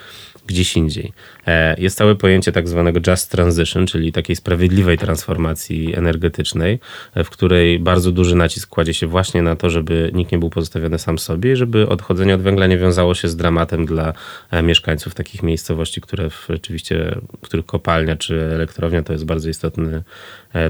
gdzieś 0.47 0.77
indziej. 0.77 1.13
E, 1.47 1.81
jest 1.81 1.97
całe 1.97 2.15
pojęcie 2.15 2.51
tak 2.51 2.67
zwanego 2.67 2.99
just 3.07 3.31
transition, 3.31 3.87
czyli 3.87 4.11
takiej 4.11 4.35
sprawiedliwej 4.35 4.97
transformacji 4.97 5.95
energetycznej, 5.95 6.79
e, 7.15 7.23
w 7.23 7.29
której 7.29 7.79
bardzo 7.79 8.11
duży 8.11 8.35
nacisk 8.35 8.69
kładzie 8.69 8.93
się 8.93 9.07
właśnie 9.07 9.41
na 9.41 9.55
to, 9.55 9.69
żeby 9.69 10.11
nikt 10.13 10.31
nie 10.31 10.37
był 10.37 10.49
pozostawiony 10.49 10.99
sam 10.99 11.19
sobie 11.19 11.53
i 11.53 11.55
żeby 11.55 11.87
odchodzenie 11.87 12.35
od 12.35 12.41
węgla 12.41 12.67
nie 12.67 12.77
wiązało 12.77 13.15
się 13.15 13.27
z 13.27 13.35
dramatem 13.35 13.85
dla 13.85 14.13
e, 14.51 14.63
mieszkańców 14.63 15.15
takich 15.15 15.43
miejscowości, 15.43 16.01
które 16.01 16.29
rzeczywiście, 16.49 17.15
w 17.37 17.41
których 17.41 17.65
kopalnia 17.65 18.15
czy 18.15 18.41
elektrownia 18.41 19.03
to 19.03 19.13
jest 19.13 19.25
bardzo 19.25 19.49
istotny 19.49 20.03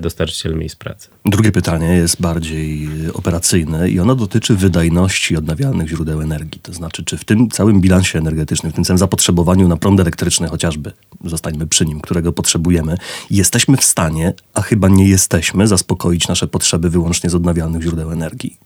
dostarczyciel 0.01 0.18
dostarczyciel 0.25 0.57
miejsc 0.57 0.75
pracy. 0.75 1.09
Drugie 1.25 1.51
pytanie 1.51 1.87
jest 1.87 2.21
bardziej 2.21 2.89
operacyjne 3.13 3.89
i 3.89 3.99
ono 3.99 4.15
dotyczy 4.15 4.55
wydajności 4.55 5.37
odnawialnych 5.37 5.89
źródeł 5.89 6.21
energii. 6.21 6.61
To 6.61 6.73
znaczy, 6.73 7.03
czy 7.03 7.17
w 7.17 7.25
tym 7.25 7.49
całym 7.49 7.81
bilansie 7.81 8.19
energetycznym, 8.19 8.71
w 8.71 8.75
tym 8.75 8.83
całym 8.83 8.97
zapotrzebowaniu 8.97 9.67
na 9.67 9.77
prąd 9.77 9.99
elektryczny 9.99 10.47
chociażby, 10.47 10.91
zostańmy 11.25 11.67
przy 11.67 11.85
nim, 11.85 12.01
którego 12.01 12.33
potrzebujemy, 12.33 12.97
jesteśmy 13.29 13.77
w 13.77 13.83
stanie, 13.83 14.33
a 14.53 14.61
chyba 14.61 14.87
nie 14.87 15.07
jesteśmy, 15.07 15.67
zaspokoić 15.67 16.27
nasze 16.27 16.47
potrzeby 16.47 16.89
wyłącznie 16.89 17.29
z 17.29 17.35
odnawialnych 17.35 17.81
źródeł 17.81 18.11
energii. 18.11 18.57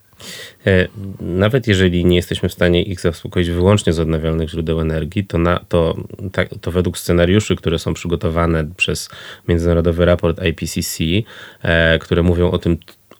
E, 0.66 0.88
nawet 1.20 1.66
jeżeli 1.68 2.04
nie 2.04 2.16
jesteśmy 2.16 2.48
w 2.48 2.52
stanie 2.52 2.82
ich 2.82 3.00
zaspokoić 3.00 3.50
wyłącznie 3.50 3.92
z 3.92 4.00
odnawialnych 4.00 4.50
źródeł 4.50 4.80
energii, 4.80 5.26
to, 5.26 5.38
na, 5.38 5.58
to, 5.68 5.96
tak, 6.32 6.48
to 6.60 6.70
według 6.70 6.98
scenariuszy, 6.98 7.56
które 7.56 7.78
są 7.78 7.94
przygotowane 7.94 8.64
przez 8.76 9.08
międzynarodowy 9.48 10.04
raport 10.04 10.40
IPCC, 10.44 11.04
e, 11.62 11.98
które 11.98 12.22
mówią 12.22 12.50
o 12.50 12.58
tym, 12.58 12.78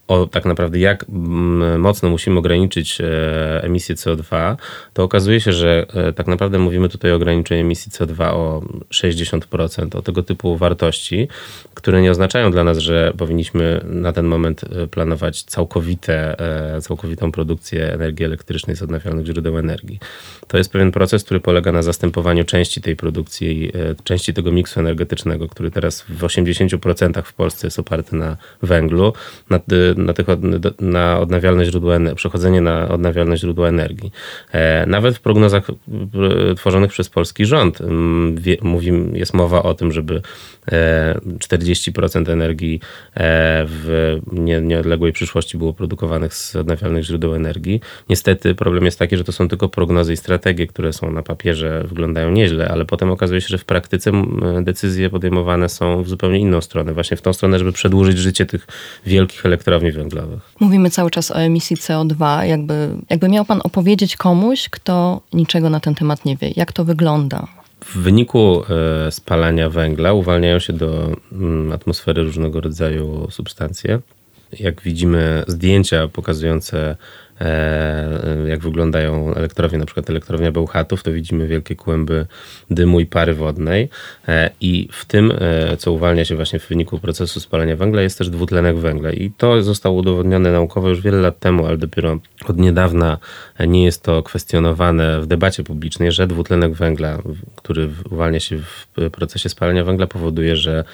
o 0.08 0.26
tak 0.26 0.44
naprawdę 0.44 0.78
jak 0.78 1.04
mm, 1.08 1.80
mocno 1.80 2.10
musimy 2.10 2.38
ograniczyć 2.38 3.00
e, 3.00 3.62
emisję 3.62 3.94
CO2, 3.94 4.56
to 4.92 5.02
okazuje 5.02 5.40
się, 5.40 5.52
że 5.52 5.86
e, 5.94 6.12
tak 6.12 6.26
naprawdę 6.26 6.58
mówimy 6.58 6.88
tutaj 6.88 7.12
o 7.12 7.14
ograniczeniu 7.14 7.60
emisji 7.60 7.92
CO2 7.92 8.24
o 8.24 8.62
60%, 8.90 9.96
o 9.96 10.02
tego 10.02 10.22
typu 10.22 10.56
wartości, 10.56 11.28
które 11.74 12.02
nie 12.02 12.10
oznaczają 12.10 12.50
dla 12.50 12.64
nas, 12.64 12.78
że 12.78 13.12
powinniśmy 13.18 13.80
na 13.84 14.12
ten 14.12 14.26
moment 14.26 14.64
e, 14.64 14.86
planować 14.86 15.42
całkowite, 15.42 16.36
całkowitą 16.80 17.32
produkcję 17.32 17.92
energii 17.92 18.24
elektrycznej 18.24 18.76
z 18.76 18.82
odnawialnych 18.82 19.26
źródeł 19.26 19.58
energii. 19.58 19.98
To 20.48 20.58
jest 20.58 20.72
pewien 20.72 20.92
proces, 20.92 21.24
który 21.24 21.40
polega 21.40 21.72
na 21.72 21.82
zastępowaniu 21.82 22.44
części 22.44 22.80
tej 22.80 22.96
produkcji, 22.96 23.72
części 24.04 24.34
tego 24.34 24.52
miksu 24.52 24.80
energetycznego, 24.80 25.48
który 25.48 25.70
teraz 25.70 26.02
w 26.02 26.20
80% 26.20 27.22
w 27.22 27.32
Polsce 27.32 27.66
jest 27.66 27.78
oparty 27.78 28.16
na 28.16 28.36
węglu, 28.62 29.12
na 29.50 29.58
na, 29.96 30.12
tych, 30.12 30.26
na 30.80 31.20
odnawialne 31.20 31.64
źródła 31.64 31.94
energii, 31.94 32.16
przechodzenie 32.16 32.60
na 32.60 32.88
odnawialne 32.88 33.36
źródła 33.36 33.68
energii. 33.68 34.12
E, 34.52 34.86
nawet 34.86 35.16
w 35.16 35.20
prognozach 35.20 35.70
e, 35.70 36.54
tworzonych 36.54 36.90
przez 36.90 37.08
polski 37.08 37.46
rząd 37.46 37.78
jest 39.12 39.34
mowa 39.34 39.62
o 39.62 39.74
tym, 39.74 39.92
żeby 39.92 40.22
40% 41.38 42.28
e, 42.28 42.32
energii 42.32 42.80
w 43.66 44.18
nieodległej 44.62 45.12
przyszłości 45.12 45.58
było 45.58 45.72
produkowanych 45.72 46.34
z 46.34 46.56
odnawialnych 46.56 47.04
źródeł 47.04 47.34
energii. 47.34 47.80
Niestety 48.08 48.54
problem 48.54 48.84
jest 48.84 48.98
taki, 48.98 49.16
że 49.16 49.24
to 49.24 49.32
są 49.32 49.48
tylko 49.48 49.68
prognozy 49.68 50.12
i 50.12 50.16
strategie, 50.16 50.66
które 50.66 50.92
są 50.92 51.12
na 51.12 51.22
papierze, 51.22 51.84
wyglądają 51.88 52.30
nieźle, 52.30 52.68
ale 52.68 52.84
potem 52.84 53.10
okazuje 53.10 53.40
się, 53.40 53.48
że 53.48 53.58
w 53.58 53.64
praktyce 53.64 54.12
decyzje 54.62 55.10
podejmowane 55.10 55.68
są 55.68 56.02
w 56.02 56.08
zupełnie 56.08 56.38
inną 56.38 56.60
stronę, 56.60 56.94
właśnie 56.94 57.16
w 57.16 57.22
tą 57.22 57.32
stronę, 57.32 57.58
żeby 57.58 57.72
przedłużyć 57.72 58.18
życie 58.18 58.46
tych 58.46 58.66
wielkich 59.06 59.46
elektrowni 59.46 59.83
elektrowni 59.84 59.92
węglowych. 59.92 60.54
Mówimy 60.60 60.90
cały 60.90 61.10
czas 61.10 61.30
o 61.30 61.34
emisji 61.34 61.76
CO2. 61.76 62.42
Jakby, 62.42 62.88
jakby 63.10 63.28
miał 63.28 63.44
Pan 63.44 63.60
opowiedzieć 63.64 64.16
komuś, 64.16 64.68
kto 64.68 65.20
niczego 65.32 65.70
na 65.70 65.80
ten 65.80 65.94
temat 65.94 66.24
nie 66.24 66.36
wie, 66.36 66.50
jak 66.56 66.72
to 66.72 66.84
wygląda? 66.84 67.46
W 67.80 67.96
wyniku 67.98 68.62
e, 69.06 69.10
spalania 69.10 69.70
węgla 69.70 70.12
uwalniają 70.12 70.58
się 70.58 70.72
do 70.72 71.12
mm, 71.32 71.72
atmosfery 71.72 72.22
różnego 72.22 72.60
rodzaju 72.60 73.30
substancje. 73.30 74.00
Jak 74.60 74.82
widzimy 74.82 75.44
zdjęcia 75.46 76.08
pokazujące 76.08 76.96
E, 77.40 78.48
jak 78.48 78.60
wyglądają 78.60 79.34
elektrownie, 79.34 79.78
na 79.78 79.86
przykład 79.86 80.10
elektrownia 80.10 80.52
Bełchatów, 80.52 81.02
to 81.02 81.12
widzimy 81.12 81.46
wielkie 81.46 81.76
kłęby 81.76 82.26
dymu 82.70 83.00
i 83.00 83.06
pary 83.06 83.34
wodnej. 83.34 83.88
E, 84.28 84.50
i 84.60 84.88
w 84.92 85.04
tym, 85.04 85.32
e, 85.38 85.76
co 85.76 85.92
uwalnia 85.92 86.24
się 86.24 86.36
właśnie 86.36 86.58
w 86.58 86.68
wyniku 86.68 86.98
procesu 86.98 87.40
spalania 87.40 87.76
węgla, 87.76 88.02
jest 88.02 88.18
też 88.18 88.30
dwutlenek 88.30 88.78
węgla. 88.78 89.12
I 89.12 89.30
to 89.30 89.62
zostało 89.62 89.96
udowodnione 89.96 90.52
naukowo 90.52 90.88
już 90.88 91.00
wiele 91.00 91.18
lat 91.18 91.38
temu, 91.38 91.66
ale 91.66 91.76
dopiero 91.76 92.18
od 92.46 92.58
niedawna 92.58 93.18
nie 93.66 93.84
jest 93.84 94.02
to 94.02 94.22
kwestionowane 94.22 95.20
w 95.20 95.26
debacie 95.26 95.64
publicznej, 95.64 96.12
że 96.12 96.26
dwutlenek 96.26 96.72
węgla, 96.72 97.18
który 97.56 97.90
uwalnia 98.10 98.40
się 98.40 98.58
w 98.58 99.10
procesie 99.12 99.48
spalania 99.48 99.84
węgla 99.84 100.06
powoduje, 100.06 100.56
że 100.56 100.84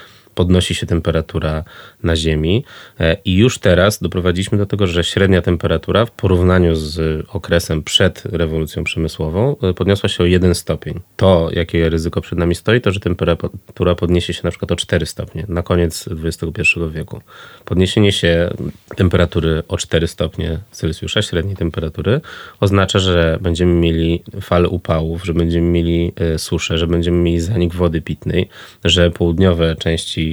podnosi 0.40 0.75
się 0.75 0.87
temperatura 0.87 1.64
na 2.02 2.16
Ziemi 2.16 2.64
e, 3.00 3.16
i 3.25 3.35
już 3.37 3.59
teraz 3.59 3.99
doprowadziliśmy 3.99 4.59
do 4.59 4.66
tego, 4.66 4.87
że 4.87 5.04
średnia 5.04 5.42
temperatura 5.42 6.06
w 6.06 6.11
porównaniu 6.11 6.75
z 6.75 7.25
okresem 7.28 7.82
przed 7.82 8.23
rewolucją 8.25 8.85
przemysłową 8.85 9.56
e, 9.62 9.75
podniosła 9.75 10.09
się 10.09 10.25
o 10.25 10.26
1 10.26 10.54
stopień. 10.54 11.00
To, 11.16 11.49
jakie 11.52 11.88
ryzyko 11.88 12.20
przed 12.20 12.38
nami 12.38 12.54
stoi, 12.54 12.80
to, 12.80 12.90
że 12.92 13.00
temperatura 13.00 13.94
podniesie 13.94 14.32
się 14.35 14.40
na 14.44 14.50
przykład 14.50 14.73
o 14.73 14.76
4 14.76 15.06
stopnie 15.06 15.44
na 15.49 15.62
koniec 15.62 16.09
XXI 16.25 16.62
wieku. 16.90 17.20
Podniesienie 17.64 18.12
się 18.12 18.50
temperatury 18.97 19.62
o 19.68 19.76
4 19.76 20.09
stopnie 20.09 20.59
Celsjusza, 20.70 21.23
średniej 21.23 21.56
temperatury, 21.56 22.20
oznacza, 22.61 22.99
że 22.99 23.38
będziemy 23.40 23.73
mieli 23.73 24.23
falę 24.40 24.68
upałów, 24.68 25.25
że 25.25 25.35
będziemy 25.35 25.68
mieli 25.68 26.12
e, 26.16 26.38
suszę, 26.38 26.78
że 26.78 26.87
będziemy 26.87 27.18
mieli 27.18 27.40
zanik 27.40 27.75
wody 27.75 28.00
pitnej, 28.02 28.49
że 28.85 29.11
południowe 29.11 29.76
części 29.76 30.29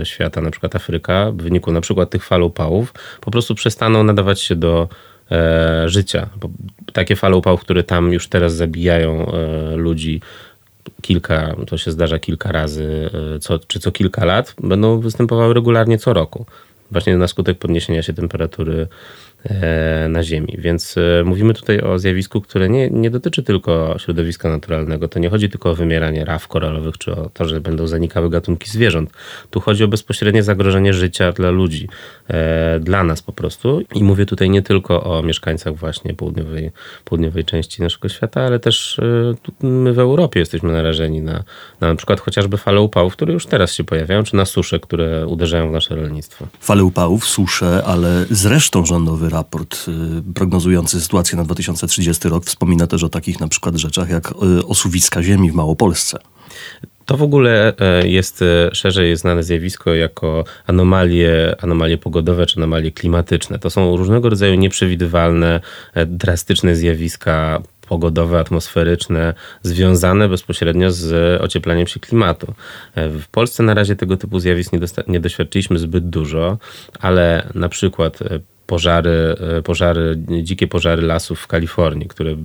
E, 0.00 0.06
świata, 0.06 0.40
na 0.40 0.50
przykład 0.50 0.76
Afryka, 0.76 1.32
w 1.32 1.36
wyniku 1.36 1.72
na 1.72 1.80
przykład 1.80 2.10
tych 2.10 2.24
fal 2.24 2.42
upałów, 2.42 2.94
po 3.20 3.30
prostu 3.30 3.54
przestaną 3.54 4.04
nadawać 4.04 4.40
się 4.40 4.56
do 4.56 4.88
e, 5.30 5.88
życia. 5.88 6.28
Takie 6.92 7.16
fale 7.16 7.36
upałów, 7.36 7.60
które 7.60 7.82
tam 7.82 8.12
już 8.12 8.28
teraz 8.28 8.54
zabijają 8.54 9.32
e, 9.32 9.76
ludzi, 9.76 10.20
kilka, 11.02 11.56
to 11.66 11.78
się 11.78 11.90
zdarza 11.90 12.18
kilka 12.18 12.52
razy, 12.52 13.10
co, 13.40 13.58
czy 13.58 13.80
co 13.80 13.92
kilka 13.92 14.24
lat, 14.24 14.54
będą 14.62 15.00
występowały 15.00 15.54
regularnie 15.54 15.98
co 15.98 16.12
roku. 16.12 16.46
Właśnie 16.90 17.16
na 17.16 17.28
skutek 17.28 17.58
podniesienia 17.58 18.02
się 18.02 18.12
temperatury 18.12 18.86
na 20.08 20.22
Ziemi. 20.22 20.54
Więc 20.58 20.94
e, 20.98 21.24
mówimy 21.24 21.54
tutaj 21.54 21.80
o 21.80 21.98
zjawisku, 21.98 22.40
które 22.40 22.68
nie, 22.68 22.90
nie 22.90 23.10
dotyczy 23.10 23.42
tylko 23.42 23.94
środowiska 23.98 24.48
naturalnego. 24.48 25.08
To 25.08 25.18
nie 25.18 25.30
chodzi 25.30 25.48
tylko 25.48 25.70
o 25.70 25.74
wymieranie 25.74 26.24
raf 26.24 26.48
koralowych, 26.48 26.98
czy 26.98 27.12
o 27.12 27.30
to, 27.34 27.44
że 27.44 27.60
będą 27.60 27.86
zanikały 27.86 28.30
gatunki 28.30 28.70
zwierząt. 28.70 29.10
Tu 29.50 29.60
chodzi 29.60 29.84
o 29.84 29.88
bezpośrednie 29.88 30.42
zagrożenie 30.42 30.92
życia 30.92 31.32
dla 31.32 31.50
ludzi, 31.50 31.88
e, 32.28 32.80
dla 32.80 33.04
nas 33.04 33.22
po 33.22 33.32
prostu. 33.32 33.82
I 33.94 34.04
mówię 34.04 34.26
tutaj 34.26 34.50
nie 34.50 34.62
tylko 34.62 35.04
o 35.04 35.22
mieszkańcach 35.22 35.74
właśnie 35.74 36.14
południowej, 36.14 36.70
południowej 37.04 37.44
części 37.44 37.82
naszego 37.82 38.08
świata, 38.08 38.40
ale 38.40 38.58
też 38.58 39.00
my 39.62 39.92
w 39.92 39.98
Europie 39.98 40.40
jesteśmy 40.40 40.72
narażeni 40.72 41.20
na, 41.20 41.44
na 41.80 41.88
na 41.88 41.96
przykład 41.96 42.20
chociażby 42.20 42.56
fale 42.56 42.80
upałów, 42.80 43.12
które 43.12 43.32
już 43.32 43.46
teraz 43.46 43.72
się 43.72 43.84
pojawiają, 43.84 44.22
czy 44.22 44.36
na 44.36 44.44
susze, 44.44 44.80
które 44.80 45.26
uderzają 45.26 45.68
w 45.68 45.72
nasze 45.72 45.96
rolnictwo. 45.96 46.46
Fale 46.60 46.84
upałów, 46.84 47.24
susze, 47.24 47.82
ale 47.86 48.26
zresztą 48.30 48.86
raport 49.28 49.84
y, 49.88 50.32
prognozujący 50.34 51.00
sytuację 51.00 51.38
na 51.38 51.44
2030 51.44 52.28
rok 52.28 52.44
wspomina 52.44 52.86
też 52.86 53.04
o 53.04 53.08
takich 53.08 53.40
na 53.40 53.48
przykład 53.48 53.76
rzeczach 53.76 54.10
jak 54.10 54.30
y, 54.30 54.66
osuwiska 54.66 55.22
ziemi 55.22 55.50
w 55.50 55.54
Małopolsce. 55.54 56.18
To 57.08 57.16
w 57.16 57.22
ogóle 57.22 57.74
e, 57.78 58.08
jest 58.08 58.42
e, 58.42 58.74
szerzej 58.74 59.16
znane 59.16 59.42
zjawisko 59.42 59.94
jako 59.94 60.44
anomalie, 60.66 61.56
anomalie 61.60 61.98
pogodowe 61.98 62.46
czy 62.46 62.56
anomalie 62.56 62.92
klimatyczne. 62.92 63.58
To 63.58 63.70
są 63.70 63.96
różnego 63.96 64.28
rodzaju 64.28 64.54
nieprzewidywalne, 64.54 65.60
e, 65.94 66.06
drastyczne 66.06 66.76
zjawiska 66.76 67.62
pogodowe, 67.88 68.38
atmosferyczne, 68.38 69.34
związane 69.62 70.28
bezpośrednio 70.28 70.90
z 70.90 71.40
ocieplaniem 71.42 71.86
się 71.86 72.00
klimatu. 72.00 72.54
W 72.96 73.24
Polsce 73.30 73.62
na 73.62 73.74
razie 73.74 73.96
tego 73.96 74.16
typu 74.16 74.38
zjawisk 74.40 74.72
nie, 74.72 74.80
nie 75.08 75.20
doświadczyliśmy 75.20 75.78
zbyt 75.78 76.08
dużo, 76.08 76.58
ale 77.00 77.48
na 77.54 77.68
przykład 77.68 78.18
pożary, 78.68 79.36
e, 79.58 79.62
pożary, 79.62 80.16
dzikie 80.42 80.66
pożary 80.66 81.02
lasów 81.02 81.40
w 81.40 81.46
Kalifornii, 81.46 82.08
które 82.08 82.36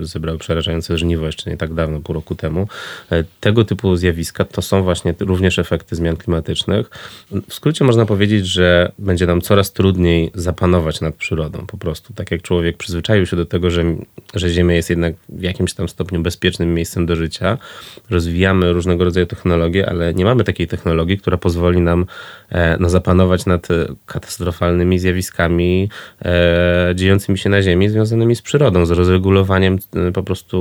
zebrały 0.00 0.38
przerażające 0.38 0.98
żniwo 0.98 1.26
jeszcze 1.26 1.50
nie 1.50 1.56
tak 1.56 1.74
dawno, 1.74 2.00
pół 2.00 2.14
roku 2.14 2.34
temu. 2.34 2.68
E, 3.12 3.24
tego 3.40 3.64
typu 3.64 3.96
zjawiska 3.96 4.44
to 4.44 4.62
są 4.62 4.82
właśnie 4.82 5.14
również 5.20 5.58
efekty 5.58 5.96
zmian 5.96 6.16
klimatycznych. 6.16 6.90
W 7.48 7.54
skrócie 7.54 7.84
można 7.84 8.06
powiedzieć, 8.06 8.46
że 8.46 8.92
będzie 8.98 9.26
nam 9.26 9.40
coraz 9.40 9.72
trudniej 9.72 10.30
zapanować 10.34 11.00
nad 11.00 11.14
przyrodą 11.14 11.66
po 11.66 11.78
prostu. 11.78 12.12
Tak 12.12 12.30
jak 12.30 12.42
człowiek 12.42 12.76
przyzwyczaił 12.76 13.26
się 13.26 13.36
do 13.36 13.46
tego, 13.46 13.70
że, 13.70 13.84
że 14.34 14.50
Ziemia 14.50 14.74
jest 14.74 14.90
jednak 14.90 15.14
w 15.28 15.42
jakimś 15.42 15.74
tam 15.74 15.88
stopniu 15.88 16.22
bezpiecznym 16.22 16.74
miejscem 16.74 17.06
do 17.06 17.16
życia, 17.16 17.58
rozwijamy 18.10 18.72
różnego 18.72 19.04
rodzaju 19.04 19.26
technologie, 19.26 19.88
ale 19.88 20.14
nie 20.14 20.24
mamy 20.24 20.44
takiej 20.44 20.66
technologii, 20.66 21.18
która 21.18 21.36
pozwoli 21.36 21.80
nam 21.80 22.06
e, 22.50 22.76
no, 22.80 22.88
zapanować 22.88 23.46
nad 23.46 23.68
katastrofalnymi 24.06 24.98
zjawiskami 24.98 25.65
e, 26.24 26.92
dziejącymi 26.94 27.38
się 27.38 27.50
na 27.50 27.62
Ziemi, 27.62 27.88
związanymi 27.88 28.36
z 28.36 28.42
przyrodą, 28.42 28.86
z 28.86 28.90
rozregulowaniem 28.90 29.78
e, 29.96 30.12
po 30.12 30.22
prostu 30.22 30.56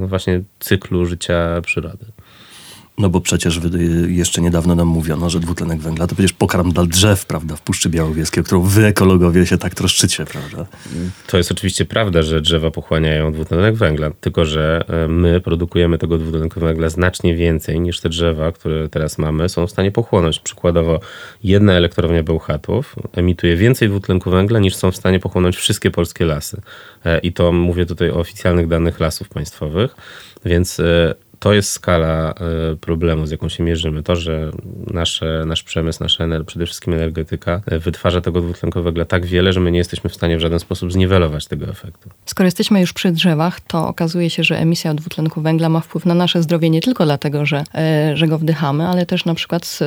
no 0.00 0.06
właśnie 0.06 0.42
cyklu 0.58 1.06
życia 1.06 1.60
przyrody. 1.60 2.04
No 2.98 3.08
bo 3.08 3.20
przecież 3.20 3.60
jeszcze 4.08 4.40
niedawno 4.40 4.74
nam 4.74 4.88
mówiono, 4.88 5.30
że 5.30 5.40
dwutlenek 5.40 5.80
węgla 5.80 6.06
to 6.06 6.14
przecież 6.14 6.32
pokarm 6.32 6.72
dla 6.72 6.84
drzew, 6.84 7.26
prawda, 7.26 7.56
w 7.56 7.60
Puszczy 7.60 7.88
Białowieskiej, 7.88 8.40
o 8.40 8.44
którą 8.44 8.62
wy 8.62 8.86
ekologowie 8.86 9.46
się 9.46 9.58
tak 9.58 9.74
troszczycie, 9.74 10.24
prawda? 10.24 10.66
To 11.26 11.36
jest 11.36 11.52
oczywiście 11.52 11.84
prawda, 11.84 12.22
że 12.22 12.40
drzewa 12.40 12.70
pochłaniają 12.70 13.32
dwutlenek 13.32 13.74
węgla, 13.74 14.10
tylko 14.20 14.44
że 14.44 14.84
e, 14.88 15.08
my 15.08 15.40
produkujemy 15.40 15.98
tego 15.98 16.18
dwutlenku 16.18 16.60
węgla 16.60 16.88
znacznie 16.88 17.36
więcej 17.36 17.80
niż 17.80 18.00
te 18.00 18.08
drzewa, 18.08 18.52
które 18.52 18.88
teraz 18.88 19.18
mamy, 19.18 19.48
są 19.48 19.66
w 19.66 19.70
stanie 19.70 19.92
pochłonąć. 19.92 20.38
Przykładowo 20.38 21.00
jedna 21.44 21.72
elektrownia 21.72 22.22
Bełchatów 22.22 22.96
emituje 23.12 23.56
więcej 23.56 23.88
dwutlenku 23.88 24.30
węgla 24.30 24.58
niż 24.58 24.76
są 24.76 24.90
w 24.90 24.96
stanie 24.96 25.20
pochłonąć 25.20 25.56
wszystkie 25.56 25.90
polskie 25.90 26.24
lasy. 26.24 26.60
E, 27.04 27.18
I 27.18 27.32
to 27.32 27.52
mówię 27.52 27.86
tutaj 27.86 28.10
o 28.10 28.16
oficjalnych 28.16 28.68
danych 28.68 29.00
lasów 29.00 29.28
państwowych, 29.28 29.96
więc 30.44 30.80
e, 30.80 31.14
to 31.38 31.52
jest 31.52 31.70
skala 31.70 32.34
e, 32.72 32.76
problemu, 32.76 33.26
z 33.26 33.30
jaką 33.30 33.48
się 33.48 33.62
mierzymy. 33.62 34.02
To, 34.02 34.16
że 34.16 34.50
nasze, 34.86 35.44
nasz 35.46 35.62
przemysł, 35.62 36.02
nasza 36.02 36.24
ener- 36.24 36.44
przede 36.44 36.66
wszystkim 36.66 36.94
energetyka 36.94 37.60
e, 37.66 37.78
wytwarza 37.78 38.20
tego 38.20 38.40
dwutlenku 38.40 38.82
węgla 38.82 39.04
tak 39.04 39.26
wiele, 39.26 39.52
że 39.52 39.60
my 39.60 39.70
nie 39.70 39.78
jesteśmy 39.78 40.10
w 40.10 40.14
stanie 40.14 40.36
w 40.36 40.40
żaden 40.40 40.58
sposób 40.58 40.92
zniwelować 40.92 41.46
tego 41.46 41.66
efektu. 41.66 42.10
Skoro 42.24 42.46
jesteśmy 42.46 42.80
już 42.80 42.92
przy 42.92 43.12
drzewach, 43.12 43.60
to 43.60 43.88
okazuje 43.88 44.30
się, 44.30 44.44
że 44.44 44.58
emisja 44.58 44.94
dwutlenku 44.94 45.40
węgla 45.40 45.68
ma 45.68 45.80
wpływ 45.80 46.06
na 46.06 46.14
nasze 46.14 46.42
zdrowie 46.42 46.70
nie 46.70 46.80
tylko 46.80 47.04
dlatego, 47.04 47.46
że, 47.46 47.64
e, 47.74 48.16
że 48.16 48.28
go 48.28 48.38
wdychamy, 48.38 48.86
ale 48.86 49.06
też 49.06 49.24
na 49.24 49.34
przykład 49.34 49.78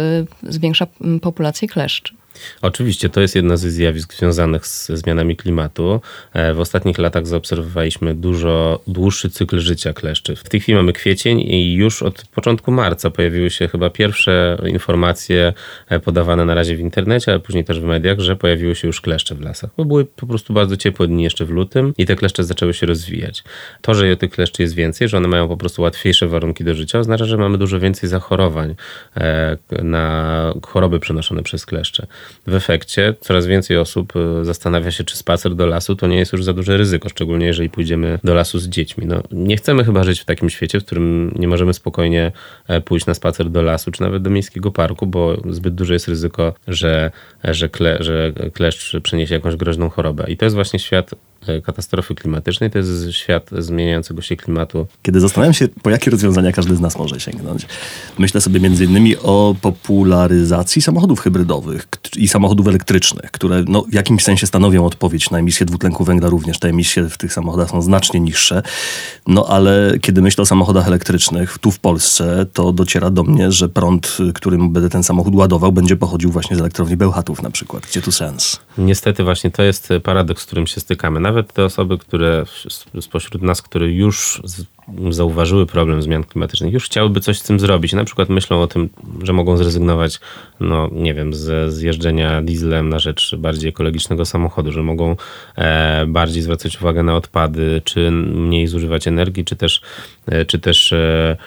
zwiększa 0.43 0.87
populację 1.21 1.67
kleszczy. 1.67 2.20
Oczywiście 2.61 3.09
to 3.09 3.21
jest 3.21 3.35
jedna 3.35 3.57
ze 3.57 3.71
zjawisk 3.71 4.13
związanych 4.13 4.67
z 4.67 4.87
zmianami 4.87 5.35
klimatu. 5.35 6.01
E, 6.33 6.53
W 6.53 6.59
ostatnich 6.59 6.97
latach 6.97 7.27
zaobserwowaliśmy 7.27 8.15
dużo 8.15 8.79
dłuższy 8.87 9.29
cykl 9.29 9.59
życia 9.59 9.93
kleszczy. 9.93 10.35
W 10.35 10.49
tej 10.49 10.59
chwili 10.59 10.75
mamy 10.75 10.93
kwiecień 10.93 11.39
i 11.39 11.73
już 11.73 12.03
od 12.03 12.25
początku 12.25 12.71
marca 12.71 13.09
pojawiły 13.09 13.49
się 13.49 13.67
chyba 13.67 13.89
pierwsze 13.89 14.57
informacje 14.67 15.53
e, 15.89 15.99
podawane 15.99 16.45
na 16.45 16.53
razie 16.53 16.75
w 16.75 16.79
internecie, 16.79 17.31
ale 17.31 17.39
później 17.39 17.65
też 17.65 17.79
w 17.79 17.83
mediach, 17.83 18.19
że 18.19 18.35
pojawiły 18.35 18.75
się 18.75 18.87
już 18.87 19.01
kleszcze 19.01 19.35
w 19.35 19.41
lasach. 19.41 19.69
Bo 19.77 19.85
były 19.85 20.05
po 20.05 20.27
prostu 20.27 20.53
bardzo 20.53 20.77
ciepłe 20.77 21.07
dni 21.07 21.23
jeszcze 21.23 21.45
w 21.45 21.49
lutym 21.49 21.93
i 21.97 22.05
te 22.05 22.15
kleszcze 22.15 22.43
zaczęły 22.43 22.73
się 22.73 22.85
rozwijać. 22.85 23.43
To, 23.81 23.93
że 23.93 24.17
tych 24.17 24.31
kleszczy 24.31 24.61
jest 24.61 24.75
więcej, 24.75 25.07
że 25.07 25.17
one 25.17 25.27
mają 25.27 25.47
po 25.47 25.57
prostu 25.57 25.81
łatwiejsze 25.81 26.27
warunki 26.27 26.63
do 26.63 26.75
życia, 26.75 26.99
oznacza, 26.99 27.25
że 27.25 27.37
mamy 27.37 27.57
dużo 27.57 27.79
więcej 27.79 28.09
zachorowań 28.09 28.75
e, 29.17 29.57
na 29.83 30.53
choroby 30.67 30.99
przenoszone 30.99 31.43
przez 31.43 31.65
kleszcze. 31.65 32.07
W 32.47 32.55
efekcie 32.55 33.13
coraz 33.21 33.45
więcej 33.45 33.77
osób 33.77 34.13
e, 34.15 34.45
zastanawia 34.45 34.91
się, 34.91 35.03
czy 35.03 35.17
spacer 35.17 35.55
do 35.55 35.65
lasu 35.65 35.95
to 35.95 36.07
nie 36.07 36.17
jest 36.17 36.33
już 36.33 36.43
za 36.43 36.53
duże 36.53 36.77
ryzyko, 36.77 37.09
szczególnie 37.09 37.45
jeżeli 37.45 37.69
pójdziemy 37.69 38.19
do 38.23 38.33
lasu 38.33 38.59
z 38.59 38.67
dziećmi. 38.67 39.05
No, 39.05 39.23
nie 39.31 39.57
chcemy 39.57 39.83
chyba 39.83 40.03
żyć 40.03 40.19
w 40.19 40.25
takim 40.25 40.49
świecie, 40.49 40.79
w 40.79 40.85
którym 40.85 41.33
nie 41.35 41.47
możemy 41.47 41.73
spokojnie 41.73 42.31
e, 42.67 42.81
pójść 42.81 43.05
na 43.05 43.13
spacer 43.13 43.49
do 43.49 43.61
lasu, 43.61 43.91
czy 43.91 44.01
nawet 44.01 44.23
do 44.23 44.29
miejskiego 44.29 44.71
parku, 44.71 45.07
bo 45.07 45.37
zbyt 45.49 45.75
duże 45.75 45.93
jest 45.93 46.07
ryzyko, 46.07 46.53
że, 46.67 47.11
że, 47.43 47.69
kle, 47.69 47.97
że 47.99 48.33
kleszcz 48.53 48.95
przeniesie 49.03 49.35
jakąś 49.35 49.55
groźną 49.55 49.89
chorobę. 49.89 50.25
I 50.27 50.37
to 50.37 50.45
jest 50.45 50.55
właśnie 50.55 50.79
świat 50.79 51.11
katastrofy 51.63 52.15
klimatycznej, 52.15 52.71
to 52.71 52.77
jest 52.77 53.11
świat 53.11 53.49
zmieniającego 53.57 54.21
się 54.21 54.35
klimatu. 54.35 54.87
Kiedy 55.01 55.19
zastanawiam 55.19 55.53
się, 55.53 55.67
po 55.67 55.89
jakie 55.89 56.11
rozwiązania 56.11 56.51
każdy 56.51 56.75
z 56.75 56.79
nas 56.79 56.97
może 56.97 57.19
sięgnąć, 57.19 57.65
myślę 58.17 58.41
sobie 58.41 58.59
między 58.59 58.85
innymi 58.85 59.17
o 59.17 59.55
popularyzacji 59.61 60.81
samochodów 60.81 61.19
hybrydowych 61.19 61.87
i 62.17 62.27
samochodów 62.27 62.67
elektrycznych, 62.67 63.31
które 63.31 63.63
no, 63.67 63.81
w 63.81 63.93
jakimś 63.93 64.23
sensie 64.23 64.47
stanowią 64.47 64.85
odpowiedź 64.85 65.29
na 65.29 65.39
emisję 65.39 65.65
dwutlenku 65.65 66.03
węgla 66.03 66.29
również. 66.29 66.59
Te 66.59 66.69
emisje 66.69 67.09
w 67.09 67.17
tych 67.17 67.33
samochodach 67.33 67.69
są 67.69 67.81
znacznie 67.81 68.19
niższe. 68.19 68.63
No 69.27 69.45
ale 69.49 69.93
kiedy 70.01 70.21
myślę 70.21 70.41
o 70.41 70.45
samochodach 70.45 70.87
elektrycznych 70.87 71.57
tu 71.57 71.71
w 71.71 71.79
Polsce, 71.79 72.45
to 72.53 72.73
dociera 72.73 73.09
do 73.09 73.23
mnie, 73.23 73.51
że 73.51 73.69
prąd, 73.69 74.17
którym 74.33 74.73
będę 74.73 74.89
ten 74.89 75.03
samochód 75.03 75.35
ładował, 75.35 75.71
będzie 75.71 75.95
pochodził 75.95 76.31
właśnie 76.31 76.57
z 76.57 76.59
elektrowni 76.59 76.97
Bełchatów 76.97 77.41
na 77.41 77.51
przykład. 77.51 77.83
Gdzie 77.85 78.01
tu 78.01 78.11
sens? 78.11 78.59
Niestety 78.77 79.23
właśnie 79.23 79.51
to 79.51 79.63
jest 79.63 79.89
paradoks, 80.03 80.43
z 80.43 80.45
którym 80.45 80.67
się 80.67 80.81
stykamy. 80.81 81.19
Nawet 81.19 81.30
te 81.53 81.65
osoby, 81.65 81.97
które 81.97 82.45
spośród 83.01 83.41
nas, 83.41 83.61
które 83.61 83.91
już 83.91 84.41
zauważyły 85.09 85.65
problem 85.65 86.01
zmian 86.01 86.23
klimatycznych, 86.23 86.73
już 86.73 86.85
chciałyby 86.85 87.19
coś 87.19 87.39
z 87.39 87.43
tym 87.43 87.59
zrobić. 87.59 87.93
Na 87.93 88.03
przykład 88.05 88.29
myślą 88.29 88.61
o 88.61 88.67
tym, 88.67 88.89
że 89.23 89.33
mogą 89.33 89.57
zrezygnować, 89.57 90.19
no 90.59 90.89
nie 90.91 91.13
wiem, 91.13 91.33
z, 91.33 91.73
z 91.73 91.81
jeżdżenia 91.81 92.41
dieslem 92.41 92.89
na 92.89 92.99
rzecz 92.99 93.35
bardziej 93.35 93.69
ekologicznego 93.69 94.25
samochodu, 94.25 94.71
że 94.71 94.83
mogą 94.83 95.15
e, 95.55 96.05
bardziej 96.05 96.43
zwracać 96.43 96.81
uwagę 96.81 97.03
na 97.03 97.15
odpady, 97.15 97.81
czy 97.83 98.11
mniej 98.11 98.67
zużywać 98.67 99.07
energii, 99.07 99.45
czy 99.45 99.55
też, 99.55 99.81
e, 100.25 100.45
czy 100.45 100.59
też 100.59 100.93
e, 100.93 101.37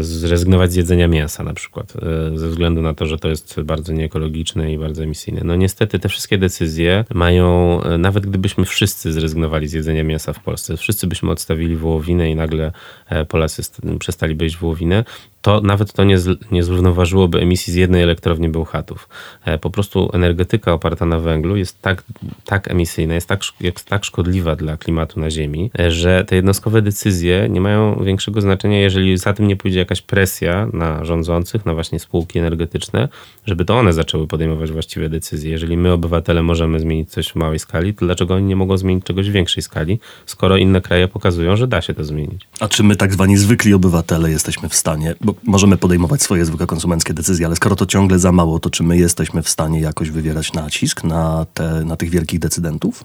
zrezygnować 0.00 0.72
z 0.72 0.74
jedzenia 0.74 1.08
mięsa 1.08 1.44
na 1.44 1.54
przykład, 1.54 1.92
e, 2.32 2.38
ze 2.38 2.48
względu 2.48 2.82
na 2.82 2.94
to, 2.94 3.06
że 3.06 3.18
to 3.18 3.28
jest 3.28 3.60
bardzo 3.60 3.92
nieekologiczne 3.92 4.72
i 4.72 4.78
bardzo 4.78 5.02
emisyjne. 5.02 5.40
No 5.44 5.56
niestety 5.56 5.98
te 5.98 6.08
wszystkie 6.08 6.38
decyzje 6.38 7.04
mają, 7.14 7.80
e, 7.82 7.98
nawet 7.98 8.26
gdybyśmy 8.26 8.64
wszyscy 8.64 9.12
zrezygnowali 9.12 9.68
z 9.68 9.72
jedzenia 9.72 10.04
mięsa 10.04 10.32
w 10.32 10.40
Polsce, 10.42 10.76
wszyscy 10.76 11.06
byśmy 11.06 11.30
odstawili 11.30 11.76
wołowinę 11.76 12.30
i 12.30 12.36
nagle 12.36 12.72
e, 13.08 13.24
Polacy 13.24 13.62
st- 13.62 13.80
przestaliby 13.98 14.44
jeść 14.44 14.56
wołowinę, 14.56 15.04
to 15.42 15.60
nawet 15.60 15.92
to 15.92 16.04
nie, 16.04 16.18
z, 16.18 16.38
nie 16.52 16.62
zrównoważyłoby 16.62 17.38
emisji 17.40 17.72
z 17.72 17.76
jednej 17.76 18.02
elektrowni 18.02 18.48
Bełchatów. 18.48 19.08
E, 19.44 19.58
Po 19.58 19.70
prostu 19.70 20.10
energetyka 20.12 20.72
oparta 20.72 21.06
na 21.06 21.18
węglu 21.18 21.56
jest 21.56 21.82
tak, 21.82 22.02
tak 22.44 22.70
emisyjna, 22.70 23.14
jest 23.14 23.28
tak, 23.28 23.40
jest 23.60 23.84
tak 23.88 24.04
szkodliwa 24.04 24.56
dla 24.56 24.76
klimatu 24.76 25.20
na 25.20 25.30
Ziemi, 25.30 25.70
e, 25.78 25.90
że 25.90 26.24
te 26.24 26.36
jednostkowe 26.36 26.82
decyzje 26.82 27.46
nie 27.50 27.60
mają 27.60 28.04
większego 28.04 28.40
znaczenia, 28.40 28.80
jeżeli 28.80 29.11
za 29.18 29.32
tym 29.32 29.48
nie 29.48 29.56
pójdzie 29.56 29.78
jakaś 29.78 30.02
presja 30.02 30.68
na 30.72 31.04
rządzących, 31.04 31.66
na 31.66 31.74
właśnie 31.74 31.98
spółki 31.98 32.38
energetyczne, 32.38 33.08
żeby 33.46 33.64
to 33.64 33.78
one 33.78 33.92
zaczęły 33.92 34.26
podejmować 34.26 34.72
właściwe 34.72 35.08
decyzje. 35.08 35.50
Jeżeli 35.50 35.76
my, 35.76 35.92
obywatele, 35.92 36.42
możemy 36.42 36.80
zmienić 36.80 37.10
coś 37.10 37.28
w 37.28 37.36
małej 37.36 37.58
skali, 37.58 37.94
to 37.94 38.06
dlaczego 38.06 38.34
oni 38.34 38.46
nie 38.46 38.56
mogą 38.56 38.76
zmienić 38.76 39.04
czegoś 39.04 39.30
w 39.30 39.32
większej 39.32 39.62
skali, 39.62 40.00
skoro 40.26 40.56
inne 40.56 40.80
kraje 40.80 41.08
pokazują, 41.08 41.56
że 41.56 41.66
da 41.66 41.82
się 41.82 41.94
to 41.94 42.04
zmienić? 42.04 42.48
A 42.60 42.68
czy 42.68 42.82
my, 42.82 42.96
tak 42.96 43.12
zwani 43.12 43.36
zwykli 43.36 43.74
obywatele, 43.74 44.30
jesteśmy 44.30 44.68
w 44.68 44.74
stanie, 44.74 45.14
bo 45.20 45.34
możemy 45.44 45.76
podejmować 45.76 46.22
swoje 46.22 46.44
zwykłe 46.44 46.66
konsumenckie 46.66 47.14
decyzje, 47.14 47.46
ale 47.46 47.56
skoro 47.56 47.76
to 47.76 47.86
ciągle 47.86 48.18
za 48.18 48.32
mało, 48.32 48.58
to 48.58 48.70
czy 48.70 48.82
my 48.82 48.98
jesteśmy 48.98 49.42
w 49.42 49.48
stanie 49.48 49.80
jakoś 49.80 50.10
wywierać 50.10 50.52
nacisk 50.52 51.04
na, 51.04 51.46
te, 51.54 51.84
na 51.84 51.96
tych 51.96 52.10
wielkich 52.10 52.38
decydentów? 52.38 53.04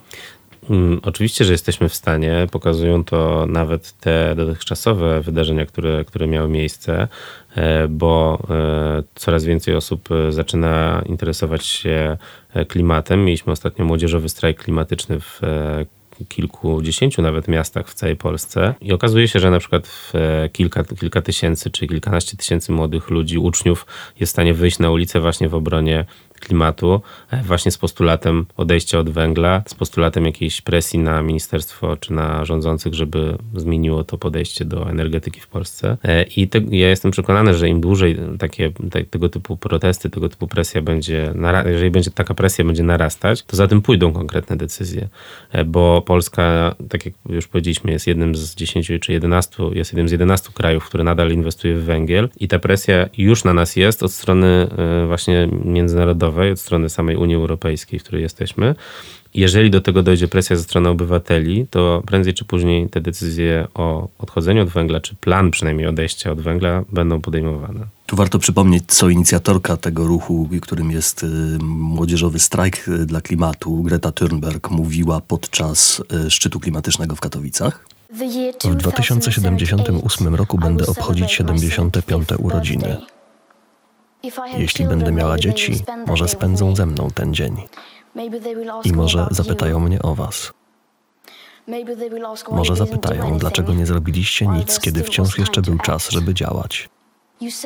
Mm, 0.70 1.00
Oczywiście, 1.04 1.46
że 1.46 1.52
jesteśmy 1.52 1.90
w 1.90 1.96
stanie. 1.96 2.48
Pokazują 2.52 3.04
to 3.04 3.46
nawet 3.50 3.92
te 4.00 4.36
dotychczasowe 4.36 5.22
wydarzenia, 5.22 5.66
które, 5.66 6.06
które 6.06 6.28
miały 6.28 6.48
miejsce, 6.48 7.08
e, 7.56 7.88
bo 7.88 8.40
e, 8.50 9.04
coraz 9.16 9.44
więcej 9.44 9.76
osób 9.76 10.10
e, 10.12 10.32
zaczyna 10.32 11.04
interesować 11.06 11.66
się 11.66 12.18
klimatem. 12.68 13.26
Mieliśmy 13.26 13.54
ostatnio 13.54 13.86
młodzieżowy 13.86 14.30
strajk 14.30 14.64
klimatyczny 14.64 15.20
w 15.20 15.42
kilkudziesięciu 16.30 17.22
nawet 17.22 17.48
miastach 17.48 17.90
w 17.90 17.94
całej 17.94 18.16
Polsce 18.16 18.74
i 18.82 18.94
okazuje 18.94 19.28
się, 19.28 19.40
że 19.40 19.52
na 19.52 19.60
przykład 19.60 20.12
kilka, 20.54 20.84
kilka 20.84 21.22
tysięcy 21.22 21.72
czy 21.72 21.88
kilkanaście 21.88 22.38
tysięcy 22.38 22.72
młodych 22.72 23.10
ludzi, 23.10 23.38
uczniów 23.38 23.86
jest 24.20 24.32
w 24.32 24.36
stanie 24.36 24.54
wyjść 24.54 24.80
na 24.80 24.92
ulicę 24.92 25.20
właśnie 25.20 25.50
w 25.50 25.56
obronie 25.56 26.06
klimatu, 26.40 27.02
e, 27.32 27.44
właśnie 27.44 27.72
z 27.72 27.78
postulatem 27.78 28.46
odejścia 28.58 29.00
od 29.00 29.10
węgla, 29.10 29.64
z 29.68 29.74
postulatem 29.74 30.26
jakiejś 30.26 30.62
presji 30.62 31.00
na 31.00 31.22
ministerstwo 31.22 31.98
czy 31.98 32.14
na 32.14 32.46
rządzących, 32.46 32.94
żeby 32.94 33.38
zmieniło 33.56 34.04
to 34.04 34.18
podejście 34.18 34.66
do 34.66 34.90
energetyki 34.90 35.40
w 35.40 35.48
Polsce. 35.48 35.98
E, 36.04 36.24
I 36.24 36.48
te, 36.48 36.60
ja 36.70 36.90
jestem 36.90 37.12
przekonany, 37.12 37.54
że 37.54 37.70
im 37.70 37.82
dłużej 37.82 38.18
takie, 38.40 38.72
te, 38.92 39.04
tego 39.04 39.30
typu 39.30 39.58
protesty, 39.58 40.10
tego 40.10 40.30
typu 40.30 40.48
presja 40.48 40.82
będzie, 40.82 41.34
jeżeli 41.66 41.92
będzie 41.92 42.12
taka 42.12 42.34
presja 42.34 42.66
będzie 42.66 42.84
narastać, 42.84 43.44
to 43.44 43.58
za 43.58 43.68
tym 43.68 43.82
pójdą 43.82 44.14
konkretne 44.14 44.58
decyzje, 44.58 45.08
E, 45.52 45.66
bo 45.66 46.02
Polska, 46.02 46.76
tak 46.90 47.06
jak 47.06 47.14
już 47.30 47.48
powiedzieliśmy, 47.48 47.92
jest 47.92 48.08
jednym 48.08 48.36
z 48.36 48.56
10 48.56 48.92
czy 49.02 49.14
11, 49.14 49.64
jest 49.74 49.92
jednym 49.92 50.10
z 50.10 50.12
11 50.12 50.50
krajów, 50.54 50.86
który 50.86 51.04
nadal 51.04 51.32
inwestuje 51.32 51.76
w 51.76 51.84
węgiel 51.84 52.30
i 52.40 52.48
ta 52.48 52.60
presja 52.60 53.10
już 53.18 53.44
na 53.44 53.54
nas 53.54 53.76
jest 53.76 54.04
od 54.04 54.12
strony 54.12 54.68
właśnie 55.08 55.50
międzynarodowej, 55.66 56.27
od 56.52 56.60
strony 56.60 56.90
samej 56.90 57.16
Unii 57.16 57.36
Europejskiej, 57.36 58.00
w 58.00 58.04
której 58.04 58.22
jesteśmy. 58.22 58.76
Jeżeli 59.34 59.72
do 59.72 59.82
tego 59.82 60.04
dojdzie 60.04 60.28
presja 60.28 60.56
ze 60.56 60.64
strony 60.64 60.90
obywateli, 60.90 61.68
to 61.70 62.04
prędzej 62.06 62.34
czy 62.34 62.46
później 62.46 62.90
te 62.90 63.02
decyzje 63.02 63.68
o 63.74 64.08
odchodzeniu 64.20 64.62
od 64.62 64.70
węgla, 64.70 65.00
czy 65.00 65.16
plan 65.16 65.52
przynajmniej 65.52 65.88
odejścia 65.88 66.32
od 66.32 66.42
węgla 66.42 66.84
będą 66.92 67.22
podejmowane. 67.22 67.86
Tu 68.06 68.16
warto 68.16 68.40
przypomnieć, 68.40 68.84
co 68.88 69.10
inicjatorka 69.10 69.78
tego 69.78 70.08
ruchu, 70.08 70.50
którym 70.62 70.92
jest 70.92 71.24
y, 71.24 71.28
młodzieżowy 71.64 72.40
strajk 72.40 72.88
y, 72.88 73.06
dla 73.06 73.22
klimatu, 73.22 73.84
Greta 73.84 74.12
Thunberg, 74.12 74.70
mówiła 74.70 75.22
podczas 75.22 76.04
y, 76.26 76.32
szczytu 76.32 76.60
klimatycznego 76.60 77.16
w 77.16 77.20
Katowicach. 77.20 77.86
W 78.64 78.76
2078 78.76 80.36
roku 80.36 80.58
będę 80.58 80.86
obchodzić 80.86 81.32
75. 81.32 82.28
urodziny. 82.40 82.98
Jeśli 84.58 84.86
będę 84.86 85.12
miała 85.12 85.38
dzieci, 85.38 85.84
może 86.08 86.28
spędzą 86.28 86.76
ze 86.76 86.86
mną 86.86 87.08
ten 87.16 87.34
dzień 87.34 87.68
i 88.84 88.92
może 88.92 89.28
zapytają 89.32 89.80
mnie 89.80 90.02
o 90.02 90.16
was. 90.16 90.54
Może 92.52 92.76
zapytają, 92.76 93.38
dlaczego 93.38 93.74
nie 93.74 93.86
zrobiliście 93.86 94.48
nic, 94.48 94.80
kiedy 94.80 95.04
wciąż 95.04 95.38
jeszcze 95.38 95.62
był 95.62 95.78
czas, 95.78 96.10
żeby 96.10 96.34
działać. 96.34 96.90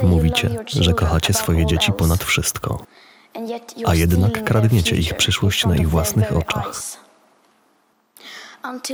Mówicie, 0.03 0.63
że 0.67 0.93
kochacie 0.93 1.33
swoje 1.33 1.65
dzieci 1.65 1.91
ponad 1.91 2.23
wszystko, 2.23 2.85
a 3.85 3.95
jednak 3.95 4.43
kradniecie 4.43 4.95
ich 4.95 5.17
przyszłość 5.17 5.65
na 5.65 5.75
ich 5.75 5.89
własnych 5.89 6.37
oczach. 6.37 6.81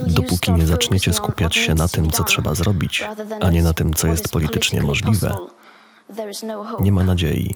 Dopóki 0.08 0.52
nie 0.52 0.68
zaczniecie 0.68 1.14
skupiać 1.14 1.56
się 1.56 1.76
na 1.76 1.88
tym, 1.88 2.12
co 2.12 2.24
trzeba 2.24 2.56
zrobić, 2.56 3.04
a 3.42 3.50
nie 3.50 3.64
na 3.64 3.74
tym, 3.74 3.94
co 3.94 4.08
jest 4.08 4.30
politycznie 4.32 4.82
możliwe, 4.82 5.36
nie 6.80 6.92
ma 6.92 7.04
nadziei. 7.04 7.56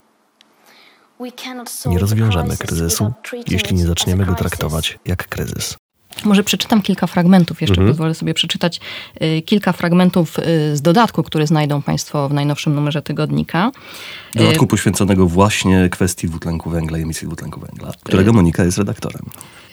Nie 1.86 2.00
rozwiążemy 2.00 2.58
kryzysu, 2.58 3.14
jeśli 3.48 3.76
nie 3.76 3.86
zaczniemy 3.86 4.26
go 4.26 4.36
traktować 4.36 5.00
jak 5.06 5.28
kryzys. 5.28 5.78
Może 6.26 6.44
przeczytam 6.44 6.82
kilka 6.82 7.08
fragmentów, 7.08 7.62
jeszcze 7.62 7.74
mhm. 7.74 7.90
pozwolę 7.90 8.14
sobie 8.14 8.34
przeczytać 8.34 8.80
y, 9.22 9.42
kilka 9.42 9.72
fragmentów 9.72 10.40
y, 10.40 10.78
z 10.78 10.82
dodatku, 10.82 11.24
które 11.24 11.48
znajdą 11.48 11.82
Państwo 11.82 12.30
w 12.30 12.34
najnowszym 12.34 12.76
numerze 12.76 13.02
tygodnika. 13.02 13.72
Dodatku 14.36 14.68
poświęconego 14.68 15.28
właśnie 15.28 15.90
kwestii 15.90 16.28
dwutlenku 16.28 16.70
węgla 16.70 16.98
i 16.98 17.02
emisji 17.02 17.28
dwutlenku 17.28 17.60
węgla, 17.60 17.92
którego 18.04 18.34
Monika 18.34 18.64
jest 18.64 18.78
redaktorem. 18.78 19.22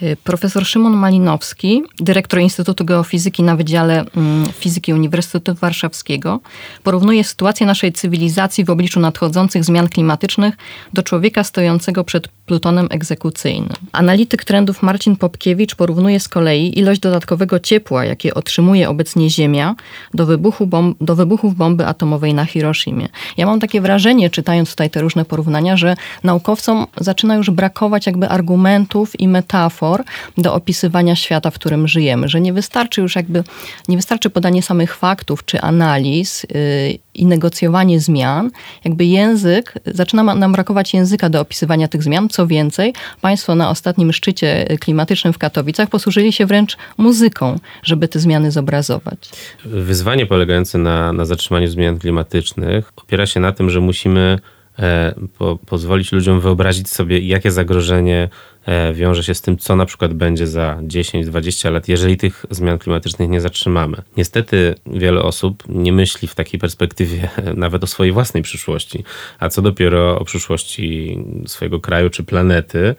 Y, 0.03 0.17
profesor 0.25 0.67
Szymon 0.67 0.97
Malinowski, 0.97 1.83
dyrektor 2.01 2.41
Instytutu 2.41 2.85
Geofizyki 2.85 3.43
na 3.43 3.57
Wydziale 3.57 4.05
mm, 4.17 4.47
Fizyki 4.53 4.95
Uniwersytetu 4.95 5.55
Warszawskiego, 5.55 6.41
porównuje 6.83 7.25
sytuację 7.25 7.67
naszej 7.67 7.93
cywilizacji 7.93 8.65
w 8.65 8.71
obliczu 8.71 9.01
nadchodzących 9.01 9.65
zmian 9.65 9.89
klimatycznych 9.89 10.55
do 10.93 11.03
człowieka 11.03 11.45
stojącego 11.45 12.05
przed 12.05 12.29
plutonem 12.29 12.89
egzekucyjnym. 12.91 13.73
Analityk 13.93 14.45
trendów 14.45 14.83
Marcin 14.83 15.17
Popkiewicz 15.17 15.75
porównuje 15.75 16.21
kolei 16.29 16.79
ilość 16.79 17.01
dodatkowego 17.01 17.61
ciepła, 17.61 18.05
jakie 18.05 18.35
otrzymuje 18.35 18.89
obecnie 18.89 19.31
Ziemia, 19.31 19.75
do, 20.15 20.27
wybuchu 20.27 20.67
bomb, 20.67 20.97
do 21.01 21.17
wybuchów 21.17 21.57
bomby 21.57 21.87
atomowej 21.87 22.35
na 22.35 22.45
Hiroshimie. 22.45 23.09
Ja 23.37 23.47
mam 23.47 23.61
takie 23.61 23.81
wrażenie, 23.81 24.31
czytając 24.31 24.71
tutaj 24.71 24.91
te 24.91 25.01
różne 25.01 25.25
porównania, 25.25 25.77
że 25.77 25.97
naukowcom 26.25 26.87
zaczyna 27.01 27.37
już 27.37 27.51
brakować 27.51 28.07
jakby 28.07 28.29
argumentów 28.29 29.21
i 29.21 29.29
metafor 29.29 30.05
do 30.39 30.55
opisywania 30.55 31.17
świata, 31.17 31.51
w 31.51 31.55
którym 31.55 31.89
żyjemy, 31.89 32.29
że 32.29 32.41
nie 32.41 32.53
wystarczy 32.53 33.01
już 33.01 33.17
jakby, 33.17 33.45
nie 33.89 33.97
wystarczy 33.97 34.31
podanie 34.31 34.63
samych 34.63 34.97
faktów 34.97 35.45
czy 35.45 35.61
analiz 35.61 36.43
yy, 36.43 36.99
i 37.15 37.27
negocjowanie 37.27 38.01
zmian. 38.01 38.51
Jakby 38.85 39.05
język, 39.05 39.75
zaczyna 39.87 40.23
nam 40.23 40.53
brakować 40.53 40.95
języka 40.95 41.29
do 41.29 41.41
opisywania 41.41 41.89
tych 41.89 42.03
zmian. 42.03 42.29
Co 42.29 42.47
więcej, 42.47 42.95
państwo 43.21 43.55
na 43.55 43.71
ostatnim 43.71 44.13
szczycie 44.13 44.67
klimatycznym 44.81 45.33
w 45.33 45.39
Katowicach 45.39 45.89
posłużyli 45.89 46.18
się 46.33 46.47
wręcz 46.47 46.77
muzyką, 46.99 47.59
żeby 47.83 48.09
te 48.09 48.19
zmiany 48.19 48.51
zobrazować. 48.51 49.31
Wyzwanie 49.65 50.27
polegające 50.27 50.79
na, 50.79 51.13
na 51.13 51.25
zatrzymaniu 51.25 51.69
zmian 51.69 51.99
klimatycznych 51.99 52.93
opiera 52.97 53.27
się 53.27 53.41
na 53.41 53.53
tym, 53.53 53.71
że 53.71 53.81
musimy 53.81 54.39
e, 54.79 55.15
po, 55.39 55.59
pozwolić 55.67 56.13
ludziom 56.13 56.41
wyobrazić 56.41 56.89
sobie, 56.89 57.19
jakie 57.19 57.51
zagrożenie 57.51 58.29
e, 58.67 58.95
wiąże 58.95 59.25
się 59.25 59.35
z 59.35 59.41
tym, 59.41 59.59
co 59.59 59.77
na 59.77 59.87
przykład 59.87 60.15
będzie 60.15 60.47
za 60.47 60.79
10-20 60.83 61.73
lat, 61.73 61.89
jeżeli 61.89 62.17
tych 62.17 62.47
zmian 62.51 62.79
klimatycznych 62.79 63.29
nie 63.29 63.41
zatrzymamy. 63.41 63.97
Niestety 64.17 64.75
wiele 64.87 65.23
osób 65.23 65.63
nie 65.69 65.93
myśli 65.93 66.29
w 66.29 66.35
takiej 66.35 66.61
perspektywie 66.61 67.29
nawet 67.57 67.85
o 67.85 67.87
swojej 67.87 68.13
własnej 68.13 68.43
przyszłości, 68.43 69.05
a 69.39 69.49
co 69.49 69.63
dopiero 69.63 70.19
o 70.19 70.25
przyszłości 70.25 71.19
swojego 71.47 71.81
kraju 71.81 72.11
czy 72.11 72.25
planety. 72.25 72.95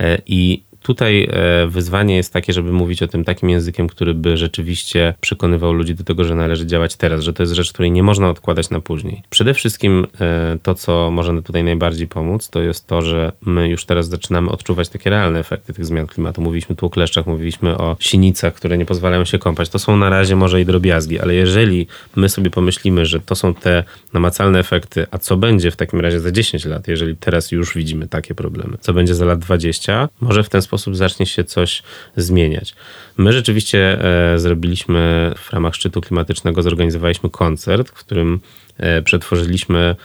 E, 0.00 0.18
I 0.26 0.62
Tutaj 0.84 1.28
e, 1.30 1.66
wyzwanie 1.66 2.16
jest 2.16 2.32
takie, 2.32 2.52
żeby 2.52 2.72
mówić 2.72 3.02
o 3.02 3.08
tym 3.08 3.24
takim 3.24 3.50
językiem, 3.50 3.86
który 3.86 4.14
by 4.14 4.36
rzeczywiście 4.36 5.14
przekonywał 5.20 5.72
ludzi 5.72 5.94
do 5.94 6.04
tego, 6.04 6.24
że 6.24 6.34
należy 6.34 6.66
działać 6.66 6.96
teraz, 6.96 7.22
że 7.22 7.32
to 7.32 7.42
jest 7.42 7.52
rzecz, 7.52 7.72
której 7.72 7.90
nie 7.90 8.02
można 8.02 8.28
odkładać 8.28 8.70
na 8.70 8.80
później. 8.80 9.22
Przede 9.30 9.54
wszystkim 9.54 10.06
e, 10.20 10.58
to, 10.62 10.74
co 10.74 11.10
może 11.10 11.42
tutaj 11.42 11.64
najbardziej 11.64 12.08
pomóc, 12.08 12.50
to 12.50 12.62
jest 12.62 12.86
to, 12.86 13.02
że 13.02 13.32
my 13.40 13.68
już 13.68 13.84
teraz 13.84 14.08
zaczynamy 14.08 14.50
odczuwać 14.50 14.88
takie 14.88 15.10
realne 15.10 15.38
efekty 15.38 15.72
tych 15.72 15.86
zmian 15.86 16.06
klimatu. 16.06 16.42
Mówiliśmy 16.42 16.76
tu 16.76 16.86
o 16.86 16.90
kleszczach, 16.90 17.26
mówiliśmy 17.26 17.78
o 17.78 17.96
sinicach, 18.00 18.54
które 18.54 18.78
nie 18.78 18.86
pozwalają 18.86 19.24
się 19.24 19.38
kąpać. 19.38 19.68
To 19.68 19.78
są 19.78 19.96
na 19.96 20.10
razie 20.10 20.36
może 20.36 20.60
i 20.60 20.64
drobiazgi, 20.64 21.20
ale 21.20 21.34
jeżeli 21.34 21.86
my 22.16 22.28
sobie 22.28 22.50
pomyślimy, 22.50 23.06
że 23.06 23.20
to 23.20 23.34
są 23.34 23.54
te 23.54 23.84
namacalne 24.12 24.58
efekty, 24.58 25.06
a 25.10 25.18
co 25.18 25.36
będzie 25.36 25.70
w 25.70 25.76
takim 25.76 26.00
razie 26.00 26.20
za 26.20 26.32
10 26.32 26.64
lat, 26.64 26.88
jeżeli 26.88 27.16
teraz 27.16 27.52
już 27.52 27.74
widzimy 27.74 28.08
takie 28.08 28.34
problemy, 28.34 28.76
co 28.80 28.92
będzie 28.92 29.14
za 29.14 29.24
lat 29.24 29.38
20, 29.38 30.08
może 30.20 30.42
w 30.42 30.48
ten 30.48 30.62
sposób 30.62 30.73
sposób 30.78 30.96
zacznie 30.96 31.26
się 31.26 31.44
coś 31.44 31.82
zmieniać. 32.16 32.74
My 33.16 33.32
rzeczywiście 33.32 34.04
e, 34.34 34.38
zrobiliśmy 34.38 35.32
w 35.36 35.52
ramach 35.52 35.74
szczytu 35.74 36.00
klimatycznego, 36.00 36.62
zorganizowaliśmy 36.62 37.30
koncert, 37.30 37.88
w 37.88 37.92
którym 37.92 38.40
e, 38.78 39.02
przetworzyliśmy 39.02 39.96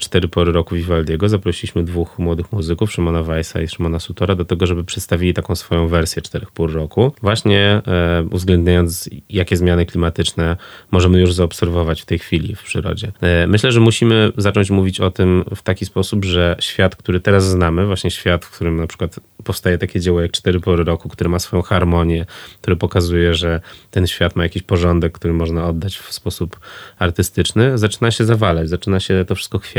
cztery 0.00 0.28
pory 0.28 0.52
roku 0.52 0.74
Vivaldiego. 0.74 1.28
Zaprosiliśmy 1.28 1.84
dwóch 1.84 2.18
młodych 2.18 2.52
muzyków, 2.52 2.92
Szymona 2.92 3.22
Weissa 3.22 3.60
i 3.60 3.68
Szymona 3.68 4.00
Sutora, 4.00 4.34
do 4.34 4.44
tego, 4.44 4.66
żeby 4.66 4.84
przedstawili 4.84 5.34
taką 5.34 5.54
swoją 5.54 5.88
wersję 5.88 6.22
czterech 6.22 6.50
pór 6.50 6.72
roku. 6.72 7.12
Właśnie 7.22 7.82
e, 7.86 8.24
uwzględniając, 8.30 9.10
jakie 9.30 9.56
zmiany 9.56 9.86
klimatyczne 9.86 10.56
możemy 10.90 11.20
już 11.20 11.32
zaobserwować 11.32 12.02
w 12.02 12.04
tej 12.04 12.18
chwili 12.18 12.54
w 12.54 12.62
przyrodzie. 12.62 13.12
E, 13.20 13.46
myślę, 13.46 13.72
że 13.72 13.80
musimy 13.80 14.32
zacząć 14.36 14.70
mówić 14.70 15.00
o 15.00 15.10
tym 15.10 15.44
w 15.56 15.62
taki 15.62 15.86
sposób, 15.86 16.24
że 16.24 16.56
świat, 16.60 16.96
który 16.96 17.20
teraz 17.20 17.46
znamy, 17.46 17.86
właśnie 17.86 18.10
świat, 18.10 18.44
w 18.44 18.50
którym 18.50 18.76
na 18.76 18.86
przykład 18.86 19.20
powstaje 19.44 19.78
takie 19.78 20.00
dzieło 20.00 20.20
jak 20.20 20.32
Cztery 20.32 20.60
pory 20.60 20.84
roku, 20.84 21.08
które 21.08 21.30
ma 21.30 21.38
swoją 21.38 21.62
harmonię, 21.62 22.26
który 22.60 22.76
pokazuje, 22.76 23.34
że 23.34 23.60
ten 23.90 24.06
świat 24.06 24.36
ma 24.36 24.42
jakiś 24.42 24.62
porządek, 24.62 25.12
który 25.12 25.34
można 25.34 25.66
oddać 25.68 25.98
w 25.98 26.12
sposób 26.12 26.60
artystyczny, 26.98 27.78
zaczyna 27.78 28.10
się 28.10 28.24
zawalać, 28.24 28.68
zaczyna 28.68 29.00
się 29.00 29.24
to 29.28 29.34
wszystko 29.34 29.58
chwiać. 29.58 29.75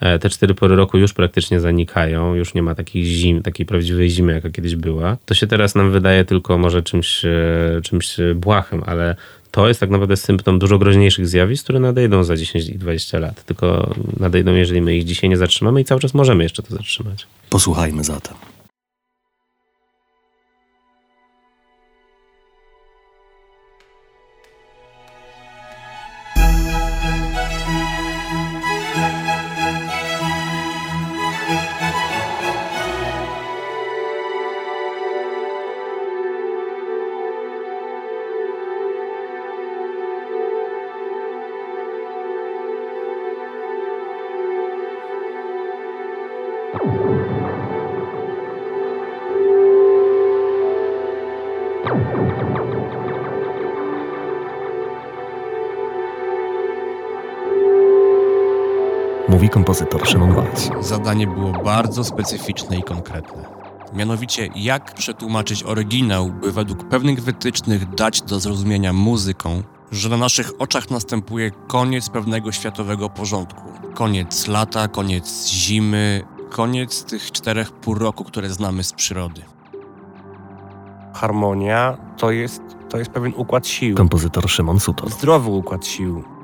E, 0.00 0.18
te 0.18 0.30
cztery 0.30 0.54
pory 0.54 0.76
roku 0.76 0.98
już 0.98 1.12
praktycznie 1.12 1.60
zanikają, 1.60 2.34
już 2.34 2.54
nie 2.54 2.62
ma 2.62 2.74
takich 2.74 3.04
zim, 3.04 3.42
takiej 3.42 3.66
prawdziwej 3.66 4.10
zimy, 4.10 4.32
jaka 4.32 4.50
kiedyś 4.50 4.76
była. 4.76 5.16
To 5.26 5.34
się 5.34 5.46
teraz 5.46 5.74
nam 5.74 5.90
wydaje 5.90 6.24
tylko 6.24 6.58
może 6.58 6.82
czymś, 6.82 7.24
e, 7.24 7.80
czymś 7.82 8.16
błahym, 8.34 8.82
ale 8.86 9.16
to 9.50 9.68
jest 9.68 9.80
tak 9.80 9.90
naprawdę 9.90 10.16
symptom 10.16 10.58
dużo 10.58 10.78
groźniejszych 10.78 11.28
zjawisk, 11.28 11.64
które 11.64 11.80
nadejdą 11.80 12.24
za 12.24 12.36
10 12.36 12.68
i 12.68 12.78
20 12.78 13.18
lat. 13.18 13.44
Tylko 13.44 13.94
nadejdą, 14.20 14.54
jeżeli 14.54 14.80
my 14.80 14.96
ich 14.96 15.04
dzisiaj 15.04 15.30
nie 15.30 15.36
zatrzymamy 15.36 15.80
i 15.80 15.84
cały 15.84 16.00
czas 16.00 16.14
możemy 16.14 16.42
jeszcze 16.42 16.62
to 16.62 16.74
zatrzymać. 16.74 17.26
Posłuchajmy 17.50 18.04
zatem. 18.04 18.57
Mówi 59.48 59.54
kompozytor 59.54 60.08
Szymon 60.08 60.34
Walc. 60.34 60.70
Zadanie 60.80 61.26
było 61.26 61.52
bardzo 61.52 62.04
specyficzne 62.04 62.78
i 62.78 62.82
konkretne. 62.82 63.44
Mianowicie, 63.92 64.48
jak 64.54 64.94
przetłumaczyć 64.94 65.62
oryginał, 65.62 66.30
by 66.32 66.52
według 66.52 66.88
pewnych 66.88 67.22
wytycznych 67.22 67.94
dać 67.94 68.22
do 68.22 68.40
zrozumienia 68.40 68.92
muzyką, 68.92 69.62
że 69.92 70.08
na 70.08 70.16
naszych 70.16 70.50
oczach 70.58 70.90
następuje 70.90 71.50
koniec 71.50 72.08
pewnego 72.08 72.52
światowego 72.52 73.08
porządku. 73.08 73.62
Koniec 73.94 74.48
lata, 74.48 74.88
koniec 74.88 75.48
zimy, 75.48 76.22
koniec 76.50 77.04
tych 77.04 77.32
czterech 77.32 77.72
pół 77.72 77.94
roku, 77.94 78.24
które 78.24 78.50
znamy 78.50 78.84
z 78.84 78.92
przyrody. 78.92 79.42
Harmonia 81.14 81.96
to 82.16 82.30
jest, 82.30 82.62
to 82.88 82.98
jest 82.98 83.10
pewien 83.10 83.32
układ 83.36 83.66
sił. 83.66 83.96
Kompozytor 83.96 84.48
Szymon 84.50 84.80
Sutor. 84.80 85.10
Zdrowy 85.10 85.50
układ 85.50 85.86
sił 85.86 86.37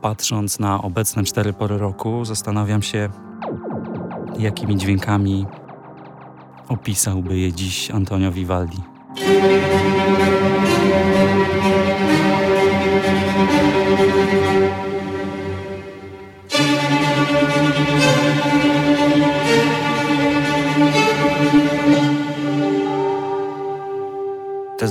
patrząc 0.00 0.58
na 0.58 0.82
obecne 0.82 1.24
cztery 1.24 1.52
pory 1.52 1.78
roku, 1.78 2.24
zastanawiam 2.24 2.82
się, 2.82 3.08
jakimi 4.38 4.76
dźwiękami 4.76 5.46
opisałby 6.68 7.38
je 7.38 7.52
dziś 7.52 7.90
Antonio 7.90 8.32
Vivaldi. 8.32 8.78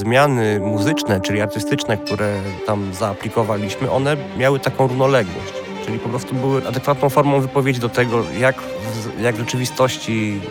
Zmiany 0.08 0.60
muzyczne, 0.60 1.22
czyli 1.22 1.42
artystyczne, 1.42 1.98
które 1.98 2.34
tam 2.66 2.94
zaaplikowaliśmy, 2.94 3.92
one 3.92 4.18
miały 4.38 4.60
taką 4.60 4.88
równoległość. 4.88 5.54
Czyli 5.86 6.00
po 6.00 6.10
prostu 6.10 6.36
były 6.36 6.68
adekwatną 6.68 7.10
formą 7.10 7.42
wypowiedzi 7.42 7.80
do 7.80 7.90
tego, 7.90 8.24
jak, 8.40 8.56
jak 9.22 9.36
w 9.36 9.40
rzeczywistości 9.40 10.42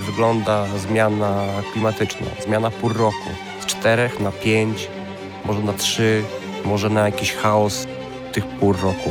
wygląda 0.00 0.66
zmiana 0.78 1.44
klimatyczna, 1.72 2.26
zmiana 2.44 2.70
pór 2.70 2.96
roku. 2.96 3.28
Z 3.60 3.66
czterech 3.66 4.20
na 4.20 4.32
pięć, 4.32 4.88
może 5.44 5.60
na 5.60 5.72
trzy, 5.72 6.22
może 6.64 6.90
na 6.90 7.06
jakiś 7.06 7.32
chaos 7.32 7.86
tych 8.32 8.46
pór 8.46 8.76
roku. 8.82 9.10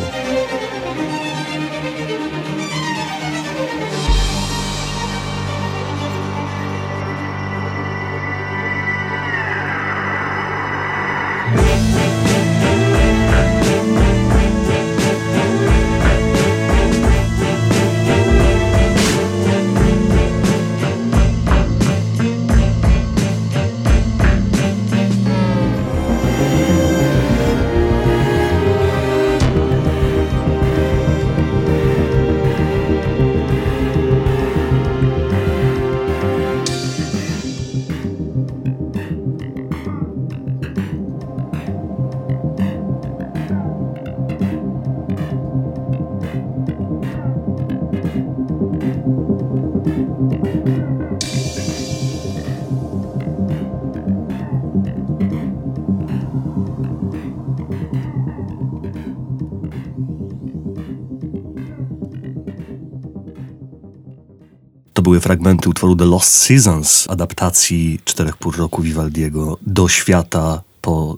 Były 65.13 65.21
fragmenty 65.21 65.69
utworu 65.69 65.95
The 65.95 66.05
Lost 66.05 66.33
Seasons, 66.33 67.09
adaptacji 67.09 67.99
Czterech 68.05 68.37
Pór 68.37 68.57
Roku 68.57 68.81
Vivaldiego 68.81 69.57
do 69.61 69.87
świata 69.87 70.61
po 70.81 71.17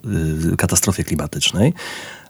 y, 0.52 0.56
katastrofie 0.56 1.04
klimatycznej. 1.04 1.74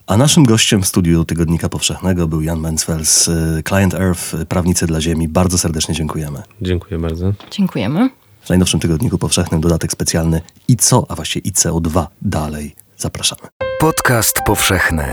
A 0.07 0.17
naszym 0.17 0.45
gościem 0.45 0.83
w 0.83 0.87
studiu 0.87 1.25
Tygodnika 1.25 1.69
Powszechnego 1.69 2.29
był 2.29 2.43
Jan 2.43 2.61
Menzfeld 2.61 3.09
z 3.09 3.29
y, 3.29 3.63
Client 3.69 3.95
Earth, 3.95 4.35
Prawnicy 4.49 4.87
dla 4.87 5.01
Ziemi. 5.01 5.29
Bardzo 5.29 5.59
serdecznie 5.59 5.95
dziękujemy. 5.95 6.43
Dziękuję 6.63 6.99
bardzo. 6.99 7.33
Dziękujemy. 7.51 8.11
W 8.41 8.49
najnowszym 8.49 8.81
Tygodniku 8.81 9.19
Powszechnym 9.19 9.61
dodatek 9.61 9.93
specjalny 9.93 10.41
i 10.69 10.77
co, 10.77 11.07
a 11.09 11.15
właściwie 11.15 11.51
ICO2 11.51 12.07
dalej. 12.23 12.75
Zapraszamy. 12.97 13.43
Podcast 13.81 14.41
powszechny. 14.47 15.05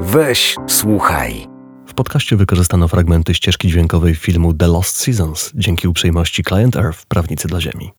Weź, 0.00 0.56
słuchaj. 0.66 1.55
Podcaście 1.96 2.36
wykorzystano 2.36 2.88
fragmenty 2.88 3.34
ścieżki 3.34 3.68
dźwiękowej 3.68 4.14
filmu 4.14 4.54
The 4.54 4.66
Lost 4.66 4.96
Seasons 4.96 5.52
dzięki 5.54 5.88
uprzejmości 5.88 6.44
Client 6.44 6.76
Earth, 6.76 7.06
Prawnicy 7.06 7.48
dla 7.48 7.60
Ziemi. 7.60 7.90